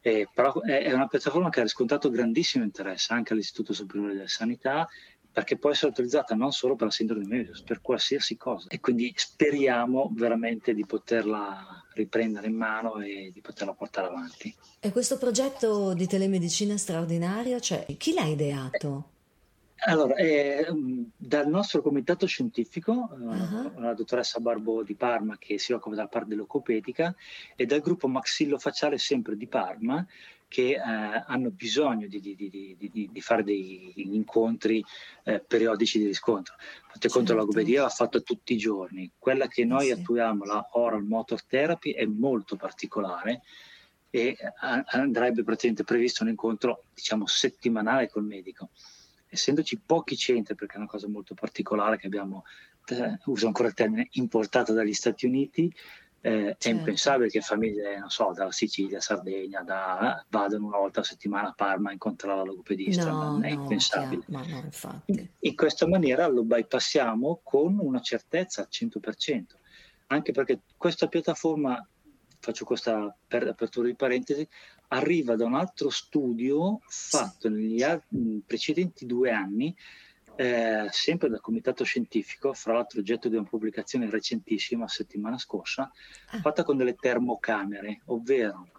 Eh, 0.02 0.28
però 0.34 0.62
è 0.62 0.92
una 0.92 1.08
piattaforma 1.08 1.50
che 1.50 1.60
ha 1.60 1.64
riscontrato 1.64 2.10
grandissimo 2.10 2.64
interesse 2.64 3.14
anche 3.14 3.34
all'Istituto 3.34 3.74
Superiore 3.74 4.14
della 4.14 4.28
Sanità 4.28 4.88
perché 5.32 5.58
può 5.58 5.70
essere 5.70 5.92
utilizzata 5.92 6.36
non 6.36 6.52
solo 6.52 6.76
per 6.76 6.88
la 6.88 6.92
sindrome 6.92 7.24
di 7.24 7.30
Mebius, 7.30 7.62
per 7.62 7.82
qualsiasi 7.82 8.36
cosa. 8.36 8.68
E 8.70 8.80
quindi 8.80 9.14
speriamo 9.16 10.12
veramente 10.14 10.74
di 10.74 10.86
poterla 10.86 11.86
riprendere 11.94 12.48
in 12.48 12.56
mano 12.56 13.00
e 13.00 13.32
di 13.34 13.42
poterla 13.42 13.74
portare 13.74 14.08
avanti. 14.08 14.54
E 14.80 14.92
questo 14.92 15.18
progetto 15.18 15.94
di 15.94 16.08
telemedicina 16.08 16.76
straordinario, 16.76 17.60
cioè 17.60 17.86
chi 17.98 18.14
l'ha 18.14 18.26
ideato? 18.26 19.11
Allora, 19.84 20.14
eh, 20.16 20.68
dal 21.18 21.48
nostro 21.48 21.82
comitato 21.82 22.28
scientifico, 22.28 23.10
uh-huh. 23.12 23.80
la 23.80 23.94
dottoressa 23.96 24.40
Barbo 24.40 24.84
di 24.84 24.94
Parma 24.94 25.38
che 25.40 25.58
si 25.58 25.74
occupa 25.74 25.96
della 25.96 26.08
parte 26.08 26.30
dell'ocopedica 26.30 27.16
e 27.56 27.66
dal 27.66 27.80
gruppo 27.80 28.08
maxillofacciale 28.08 29.00
sempre 29.00 29.36
di 29.36 29.48
Parma 29.48 30.06
che 30.48 30.72
eh, 30.72 30.80
hanno 30.80 31.50
bisogno 31.50 32.08
di, 32.08 32.20
di, 32.20 32.36
di, 32.36 33.10
di, 33.10 33.22
fare 33.22 33.42
degli 33.42 34.14
incontri 34.14 34.84
eh, 35.24 35.40
periodici 35.40 35.98
di 35.98 36.06
riscontro. 36.06 36.56
Fate 36.58 37.00
certo. 37.00 37.18
conto, 37.18 37.34
logopedia 37.34 37.84
va 37.84 37.90
fatta 37.90 38.20
tutti 38.20 38.54
i 38.54 38.58
giorni. 38.58 39.10
Quella 39.18 39.48
che 39.48 39.64
noi 39.64 39.86
sì. 39.86 39.92
attuiamo, 39.92 40.44
la 40.44 40.68
oral 40.74 41.06
motor 41.06 41.42
therapy, 41.44 41.92
è 41.94 42.06
molto 42.06 42.58
particolare 42.58 43.42
e 44.10 44.38
andrebbe 44.90 45.42
praticamente 45.44 45.86
previsto 45.86 46.24
un 46.24 46.30
incontro, 46.30 46.84
diciamo, 46.94 47.26
settimanale 47.26 48.10
col 48.10 48.26
medico. 48.26 48.72
Essendoci 49.34 49.80
pochi 49.84 50.18
centri, 50.18 50.56
perché 50.56 50.76
è 50.76 50.78
una 50.78 50.88
cosa 50.88 51.08
molto 51.08 51.34
particolare 51.34 51.98
che 51.98 52.08
abbiamo, 52.08 52.44
eh, 52.88 53.18
uso 53.26 53.48
ancora 53.48 53.70
il 53.70 53.74
termine, 53.74 54.10
importato 54.12 54.74
dagli 54.74 54.94
Stati 54.94 55.26
Uniti, 55.26 55.74
eh, 56.24 56.56
certo. 56.60 56.68
È 56.68 56.72
impensabile 56.72 57.30
che 57.30 57.42
famiglie, 57.42 57.98
non 57.98 58.12
so, 58.12 58.32
dalla 58.36 58.52
Sicilia, 58.52 59.02
Sardegna, 59.02 59.62
da, 59.64 60.24
vadano 60.30 60.68
una 60.68 60.78
volta 60.78 61.00
a 61.00 61.04
settimana 61.04 61.50
a 61.50 61.54
Parma 61.54 61.90
a 61.90 61.94
incontrare 61.94 62.38
la 62.38 62.44
logopedista, 62.44 63.10
no, 63.10 63.24
non 63.24 63.44
è 63.44 63.54
no, 63.54 63.62
impensabile. 63.62 64.24
No, 64.28 64.44
in, 65.06 65.28
in 65.40 65.56
questa 65.56 65.88
maniera 65.88 66.28
lo 66.28 66.44
bypassiamo 66.44 67.40
con 67.44 67.80
una 67.80 68.02
certezza 68.02 68.62
al 68.62 68.68
100%, 68.70 69.46
anche 70.08 70.32
perché 70.32 70.60
questa 70.78 71.08
piattaforma, 71.08 71.84
faccio 72.42 72.66
questa 72.66 73.16
per, 73.28 73.48
apertura 73.48 73.88
di 73.88 73.96
parentesi, 73.96 74.48
arriva 74.90 75.36
da 75.36 75.46
un 75.46 75.56
altro 75.56 75.90
studio 75.90 76.82
fatto 76.88 77.48
negli 77.50 77.84
precedenti 78.46 79.06
due 79.06 79.32
anni 79.32 79.74
eh, 80.36 80.88
sempre 80.90 81.30
dal 81.30 81.40
comitato 81.40 81.84
scientifico, 81.84 82.54
fra 82.54 82.74
l'altro 82.74 83.00
oggetto 83.00 83.30
di 83.30 83.36
una 83.36 83.48
pubblicazione 83.48 84.10
recentissima, 84.10 84.88
settimana 84.88 85.38
scorsa, 85.38 85.92
ah. 86.32 86.40
fatta 86.40 86.64
con 86.64 86.78
delle 86.78 86.96
termocamere, 86.96 88.02
ovvero 88.06 88.70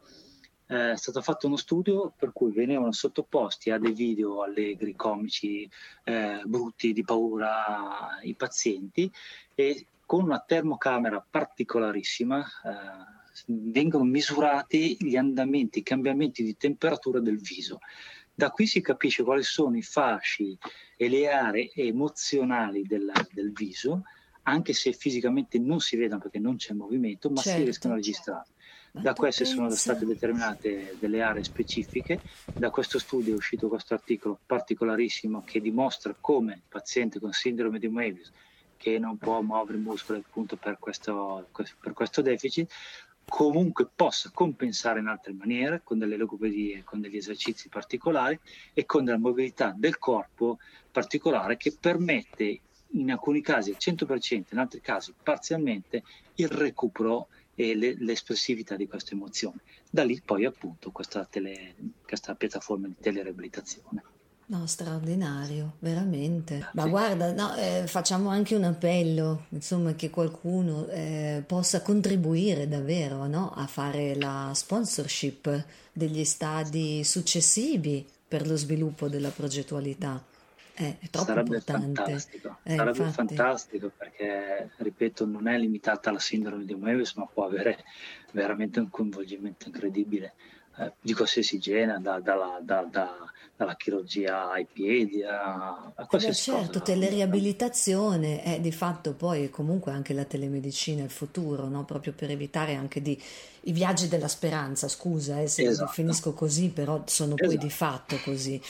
eh, 0.67 0.93
è 0.93 0.97
stato 0.97 1.21
fatto 1.21 1.47
uno 1.47 1.57
studio 1.57 2.13
per 2.17 2.33
cui 2.33 2.53
venivano 2.53 2.93
sottoposti 2.93 3.71
a 3.71 3.79
dei 3.79 3.93
video 3.93 4.43
allegri, 4.43 4.97
comici, 4.97 5.69
eh, 6.05 6.41
brutti, 6.45 6.93
di 6.93 7.05
paura 7.05 8.19
i 8.23 8.35
pazienti 8.35 9.11
e 9.55 9.87
con 10.05 10.25
una 10.25 10.41
termocamera 10.41 11.25
particolarissima 11.29 12.41
eh, 12.41 13.22
vengono 13.47 14.05
misurati 14.05 14.97
gli 14.99 15.17
andamenti, 15.17 15.81
i 15.81 15.83
cambiamenti 15.83 16.43
di 16.43 16.57
temperatura 16.57 17.21
del 17.21 17.39
viso. 17.39 17.79
Da 18.35 18.51
qui 18.51 18.67
si 18.67 18.81
capisce 18.81 19.23
quali 19.23 19.43
sono 19.43 19.77
i 19.77 19.83
fasci 19.83 20.57
e 20.97 21.09
le 21.09 21.29
aree 21.29 21.71
emozionali 21.75 22.83
della, 22.83 23.13
del 23.31 23.53
viso, 23.53 24.05
anche 24.45 24.73
se 24.73 24.93
fisicamente 24.93 25.59
non 25.59 25.81
si 25.81 25.97
vedono 25.97 26.21
perché 26.21 26.39
non 26.39 26.57
c'è 26.57 26.73
movimento, 26.73 27.29
ma 27.31 27.41
certo. 27.41 27.59
si 27.59 27.65
riescono 27.65 27.93
a 27.93 27.97
registrare. 27.97 28.47
Da 28.95 29.15
queste 29.15 29.47
sono 29.47 29.71
state 29.71 30.05
determinate 30.05 30.97
delle 30.99 31.23
aree 31.23 31.43
specifiche, 31.43 32.21
da 32.55 32.69
questo 32.69 32.99
studio 32.99 33.33
è 33.33 33.37
uscito 33.37 33.69
questo 33.69 33.95
articolo 33.95 34.41
particolarissimo 34.45 35.43
che 35.45 35.61
dimostra 35.61 36.15
come 36.21 36.55
il 36.55 36.63
paziente 36.69 37.19
con 37.19 37.33
sindrome 37.33 37.79
di 37.79 37.89
Moebius, 37.89 38.31
che 38.77 38.99
non 38.99 39.17
può 39.17 39.41
muovere 39.41 39.79
i 39.79 39.81
muscoli 39.81 40.19
appunto 40.19 40.57
per 40.57 40.79
questo, 40.79 41.49
per 41.81 41.93
questo 41.95 42.21
deficit, 42.21 42.71
comunque 43.25 43.89
possa 43.95 44.31
compensare 44.33 45.01
in 45.01 45.07
altre 45.07 45.33
maniere, 45.33 45.83
con 45.83 45.99
delle 45.99 46.17
logopedie, 46.17 46.83
con 46.85 47.01
degli 47.01 47.17
esercizi 47.17 47.69
particolari 47.69 48.39
e 48.73 48.85
con 48.85 49.05
della 49.05 49.19
mobilità 49.19 49.75
del 49.77 49.99
corpo 49.99 50.59
particolare 50.91 51.57
che 51.57 51.77
permette 51.79 52.61
in 52.95 53.11
alcuni 53.11 53.41
casi 53.41 53.71
al 53.71 53.77
100%, 53.79 54.45
in 54.51 54.59
altri 54.59 54.81
casi 54.81 55.15
parzialmente, 55.23 56.03
il 56.35 56.49
recupero 56.49 57.29
e 57.55 57.75
le, 57.75 57.95
l'espressività 57.99 58.77
di 58.77 58.87
queste 58.87 59.15
emozioni. 59.15 59.59
Da 59.91 60.05
lì 60.05 60.21
poi 60.25 60.45
appunto 60.45 60.91
questa, 60.91 61.25
tele, 61.25 61.75
questa 62.05 62.35
piattaforma 62.35 62.87
di 62.87 62.97
telereabilitazione. 63.01 64.03
No, 64.53 64.67
straordinario, 64.67 65.77
veramente. 65.79 66.69
Ma 66.75 66.87
guarda, 66.87 67.33
no, 67.33 67.57
eh, 67.57 67.85
facciamo 67.87 68.29
anche 68.29 68.55
un 68.55 68.65
appello, 68.65 69.47
insomma, 69.49 69.95
che 69.95 70.11
qualcuno 70.11 70.87
eh, 70.89 71.43
possa 71.47 71.81
contribuire 71.81 72.69
davvero 72.69 73.27
no? 73.27 73.51
a 73.57 73.67
fare 73.67 74.15
la 74.15 74.51
sponsorship 74.55 75.65
degli 75.91 76.23
stadi 76.25 77.03
successivi 77.03 78.07
per 78.29 78.47
lo 78.47 78.57
sviluppo 78.57 79.09
della 79.09 79.31
progettualità. 79.31 80.23
Eh, 80.75 80.99
è 80.99 81.09
troppo 81.09 81.29
Sarebbe 81.29 81.57
importante. 81.57 82.03
fantastico, 82.03 82.57
eh, 82.65 82.77
sarebbe 82.77 82.99
infatti. 82.99 83.35
fantastico 83.35 83.91
perché, 83.97 84.71
ripeto, 84.77 85.25
non 85.25 85.49
è 85.49 85.57
limitata 85.57 86.11
alla 86.11 86.19
sindrome 86.19 86.67
di 86.67 86.75
Moebius, 86.75 87.15
ma 87.15 87.25
può 87.25 87.47
avere 87.47 87.85
veramente 88.33 88.81
un 88.81 88.91
coinvolgimento 88.91 89.69
incredibile 89.69 90.35
eh, 90.79 90.93
di 91.01 91.13
qualsiasi 91.15 91.59
genere, 91.59 92.01
da, 92.01 92.19
da, 92.21 92.61
da, 92.63 92.87
dalla 93.57 93.77
chirurgia 93.77 94.51
ai 94.51 94.67
piedi 94.71 95.23
a, 95.23 95.93
a 95.95 96.07
qualsiasi 96.07 96.51
Beh, 96.51 96.57
certo, 96.57 96.79
cosa. 96.81 96.93
teleriabilitazione 96.93 98.43
è 98.43 98.61
di 98.61 98.73
fatto 98.73 99.13
poi 99.13 99.51
comunque 99.51 99.93
anche 99.93 100.15
la 100.15 100.25
telemedicina 100.25 101.05
il 101.05 101.11
futuro, 101.11 101.69
no? 101.69 101.85
proprio 101.85 102.13
per 102.13 102.31
evitare 102.31 102.75
anche 102.75 103.01
di, 103.01 103.21
i 103.63 103.73
viaggi 103.73 104.09
della 104.09 104.29
speranza, 104.29 104.89
scusa 104.89 105.41
eh, 105.41 105.47
se 105.47 105.65
esatto. 105.65 105.87
definisco 105.87 106.33
così, 106.33 106.71
però 106.71 107.03
sono 107.07 107.35
esatto. 107.35 107.49
poi 107.49 107.59
di 107.59 107.71
fatto 107.71 108.17
così. 108.25 108.61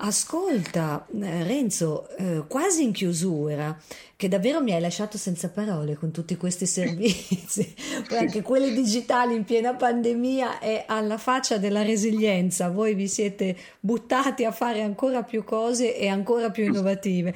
Ascolta, 0.00 1.04
eh, 1.12 1.42
Renzo, 1.42 2.08
eh, 2.16 2.44
quasi 2.46 2.84
in 2.84 2.92
chiusura, 2.92 3.76
che 4.14 4.28
davvero 4.28 4.62
mi 4.62 4.72
hai 4.72 4.80
lasciato 4.80 5.18
senza 5.18 5.48
parole 5.48 5.96
con 5.96 6.12
tutti 6.12 6.36
questi 6.36 6.66
servizi, 6.70 7.74
poi 8.06 8.18
anche 8.18 8.42
quelli 8.42 8.72
digitali 8.72 9.34
in 9.34 9.42
piena 9.42 9.74
pandemia 9.74 10.60
e 10.60 10.84
alla 10.86 11.18
faccia 11.18 11.58
della 11.58 11.82
resilienza, 11.82 12.68
voi 12.68 12.94
vi 12.94 13.08
siete 13.08 13.56
buttati 13.80 14.44
a 14.44 14.52
fare 14.52 14.82
ancora 14.82 15.24
più 15.24 15.42
cose 15.42 15.96
e 15.96 16.06
ancora 16.06 16.50
più 16.50 16.66
innovative. 16.66 17.34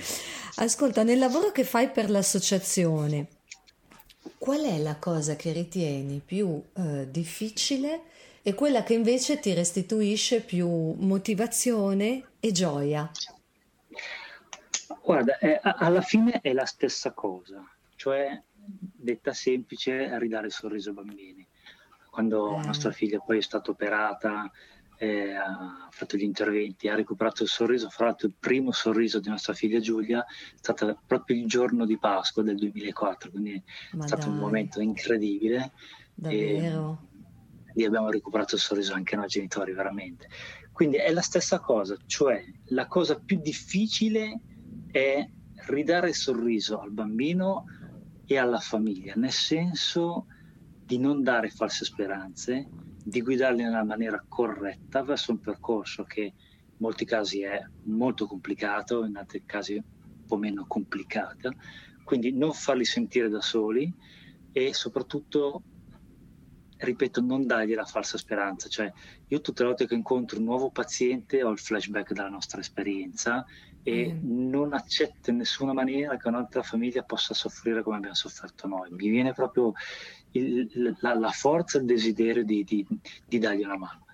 Ascolta, 0.57 1.03
nel 1.03 1.18
lavoro 1.18 1.51
che 1.51 1.64
fai 1.64 1.90
per 1.90 2.11
l'associazione, 2.11 3.27
qual 4.38 4.61
è 4.61 4.79
la 4.79 4.94
cosa 5.01 5.35
che 5.35 5.51
ritieni 5.51 6.22
più 6.25 6.62
eh, 6.75 7.09
difficile 7.11 8.03
e 8.40 8.55
quella 8.55 8.85
che 8.85 8.94
invece 8.94 9.40
ti 9.40 9.53
restituisce 9.53 10.40
più 10.40 10.68
motivazione 10.68 12.27
e 12.44 12.50
gioia. 12.50 13.09
Guarda, 15.05 15.38
è, 15.38 15.61
alla 15.62 16.00
fine 16.00 16.40
è 16.40 16.52
la 16.52 16.64
stessa 16.64 17.12
cosa, 17.12 17.64
cioè 17.94 18.42
detta 18.52 19.33
semplice, 19.33 20.18
ridare 20.18 20.46
il 20.46 20.52
sorriso 20.52 20.88
ai 20.88 20.96
bambini. 20.96 21.46
Quando 22.11 22.59
eh. 22.59 22.66
nostra 22.66 22.90
figlia 22.90 23.20
poi 23.20 23.38
è 23.38 23.42
stata 23.42 23.70
operata, 23.70 24.50
eh, 24.98 25.35
ha 25.35 25.87
fatto 25.90 26.16
gli 26.16 26.24
interventi, 26.24 26.88
ha 26.88 26.96
recuperato 26.96 27.44
il 27.44 27.48
sorriso, 27.48 27.88
fra 27.90 28.07
l'altro 28.07 28.26
il 28.26 28.35
primo 28.37 28.72
sorriso 28.72 29.20
di 29.20 29.28
nostra 29.28 29.55
figlia 29.55 29.78
Giulia 29.78 30.24
è 30.24 30.57
stato 30.57 30.98
proprio 31.07 31.37
il 31.37 31.46
giorno 31.46 31.87
di 31.87 31.96
Pasqua 31.96 32.42
del 32.42 32.57
2004, 32.57 33.31
quindi 33.31 33.62
Ma 33.92 34.02
è 34.02 34.07
stato 34.09 34.26
dai. 34.26 34.33
un 34.33 34.38
momento 34.38 34.81
incredibile. 34.81 35.70
Davvero? 36.12 37.07
E 37.09 37.12
lì 37.74 37.85
abbiamo 37.85 38.11
recuperato 38.11 38.57
il 38.57 38.61
sorriso 38.61 38.94
anche 38.94 39.14
noi 39.14 39.28
genitori, 39.28 39.72
veramente. 39.72 40.28
Quindi 40.83 40.99
è 40.99 41.12
la 41.12 41.21
stessa 41.21 41.61
cosa, 41.61 41.97
cioè 42.07 42.42
la 42.71 42.88
cosa 42.88 43.16
più 43.21 43.38
difficile 43.40 44.40
è 44.90 45.25
ridare 45.68 46.09
il 46.09 46.14
sorriso 46.16 46.81
al 46.81 46.90
bambino 46.90 47.66
e 48.27 48.37
alla 48.37 48.59
famiglia, 48.59 49.12
nel 49.14 49.31
senso 49.31 50.27
di 50.85 50.99
non 50.99 51.23
dare 51.23 51.51
false 51.51 51.85
speranze, 51.85 52.68
di 53.01 53.23
guidarli 53.23 53.62
nella 53.62 53.85
maniera 53.85 54.25
corretta 54.27 55.05
verso 55.05 55.31
un 55.31 55.38
percorso 55.38 56.03
che 56.03 56.21
in 56.23 56.35
molti 56.79 57.05
casi 57.05 57.42
è 57.42 57.62
molto 57.83 58.27
complicato, 58.27 59.05
in 59.05 59.14
altri 59.14 59.45
casi 59.47 59.75
un 59.75 60.27
po' 60.27 60.37
meno 60.37 60.64
complicato, 60.66 61.53
quindi 62.03 62.33
non 62.33 62.53
farli 62.53 62.85
sentire 62.85 63.29
da 63.29 63.40
soli, 63.40 63.88
e 64.51 64.75
soprattutto 64.75 65.62
ripeto, 66.85 67.21
non 67.21 67.47
dargli 67.47 67.75
la 67.75 67.85
falsa 67.85 68.18
speranza. 68.18 68.68
Cioè, 68.68 68.92
io 69.29 69.40
tutte 69.40 69.62
le 69.62 69.68
volte 69.68 69.87
che 69.87 69.95
incontro 69.95 70.38
un 70.38 70.45
nuovo 70.45 70.71
paziente 70.71 71.42
ho 71.42 71.51
il 71.51 71.59
flashback 71.59 72.12
della 72.12 72.29
nostra 72.29 72.61
esperienza 72.61 73.45
e 73.83 74.12
mm. 74.12 74.49
non 74.51 74.73
accetto 74.73 75.31
in 75.31 75.37
nessuna 75.37 75.73
maniera 75.73 76.16
che 76.16 76.29
un'altra 76.29 76.62
famiglia 76.62 77.03
possa 77.03 77.35
soffrire 77.35 77.83
come 77.83 77.97
abbiamo 77.97 78.14
sofferto 78.14 78.66
noi. 78.66 78.90
Mi 78.90 79.09
viene 79.09 79.33
proprio 79.33 79.73
il, 80.33 80.97
la, 81.01 81.14
la, 81.14 81.31
forza 81.31 81.79
e 81.79 81.81
il 81.81 81.87
desiderio 81.87 82.45
di, 82.45 82.64
di, 82.64 82.87
di 83.27 83.38
dargli 83.38 83.64
una 83.64 83.77
mano. 83.77 84.07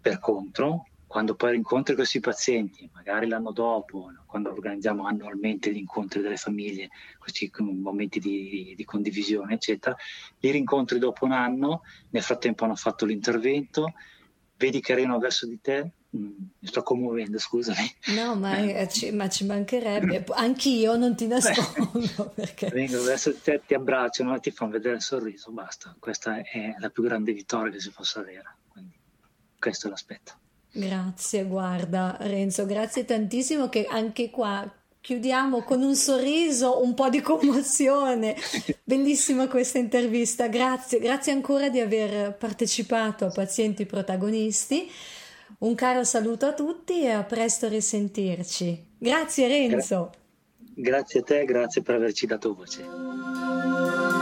Per 0.00 0.18
contro, 0.18 0.86
quando 1.12 1.34
poi 1.34 1.56
incontri 1.56 1.94
questi 1.94 2.20
pazienti, 2.20 2.88
magari 2.94 3.28
l'anno 3.28 3.52
dopo, 3.52 4.10
quando 4.24 4.50
organizziamo 4.50 5.04
annualmente 5.04 5.70
gli 5.70 5.76
incontri 5.76 6.22
delle 6.22 6.38
famiglie, 6.38 6.88
questi 7.18 7.52
momenti 7.60 8.18
di, 8.18 8.72
di, 8.74 8.84
condivisione, 8.86 9.52
eccetera, 9.52 9.94
li 10.38 10.50
rincontri 10.50 10.98
dopo 10.98 11.26
un 11.26 11.32
anno, 11.32 11.82
nel 12.12 12.22
frattempo 12.22 12.64
hanno 12.64 12.76
fatto 12.76 13.04
l'intervento, 13.04 13.92
vedi 14.56 14.80
che 14.80 14.94
arrivano 14.94 15.18
verso 15.18 15.46
di 15.46 15.60
te, 15.60 15.82
mm, 16.16 16.30
mi 16.58 16.66
sto 16.66 16.82
commuovendo, 16.82 17.38
scusami. 17.38 17.94
No, 18.16 18.34
ma, 18.34 18.56
eh. 18.56 18.88
ci, 18.88 19.10
ma 19.10 19.28
ci, 19.28 19.44
mancherebbe, 19.44 20.24
anch'io 20.30 20.96
non 20.96 21.14
ti 21.14 21.26
nascondo. 21.26 22.32
perché... 22.34 22.68
Vengono 22.68 23.02
verso 23.02 23.32
di 23.32 23.40
te, 23.42 23.60
ti 23.66 23.74
abbracciano 23.74 24.40
ti 24.40 24.50
fanno 24.50 24.70
vedere 24.70 24.94
il 24.94 25.02
sorriso, 25.02 25.52
basta. 25.52 25.94
Questa 25.98 26.40
è 26.40 26.74
la 26.78 26.88
più 26.88 27.02
grande 27.02 27.34
vittoria 27.34 27.70
che 27.70 27.80
si 27.80 27.90
possa 27.90 28.20
avere. 28.20 28.56
Quindi, 28.68 28.98
questo 29.58 29.88
è 29.88 29.90
l'aspetto. 29.90 30.40
Grazie, 30.72 31.44
guarda 31.44 32.16
Renzo, 32.20 32.64
grazie 32.64 33.04
tantissimo 33.04 33.68
che 33.68 33.86
anche 33.88 34.30
qua 34.30 34.70
chiudiamo 35.02 35.62
con 35.62 35.82
un 35.82 35.96
sorriso, 35.96 36.82
un 36.82 36.94
po' 36.94 37.10
di 37.10 37.20
commozione. 37.20 38.36
Bellissima 38.82 39.48
questa 39.48 39.78
intervista, 39.78 40.46
grazie, 40.46 40.98
grazie 41.00 41.32
ancora 41.32 41.68
di 41.68 41.80
aver 41.80 42.34
partecipato 42.36 43.26
a 43.26 43.30
Pazienti 43.30 43.84
Protagonisti. 43.84 44.90
Un 45.58 45.74
caro 45.74 46.04
saluto 46.04 46.46
a 46.46 46.54
tutti 46.54 47.02
e 47.02 47.10
a 47.10 47.22
presto 47.22 47.68
risentirci. 47.68 48.94
Grazie 48.96 49.48
Renzo. 49.48 50.12
Gra- 50.74 50.90
grazie 50.90 51.20
a 51.20 51.22
te, 51.24 51.44
grazie 51.44 51.82
per 51.82 51.96
averci 51.96 52.26
dato 52.26 52.54
voce. 52.54 54.21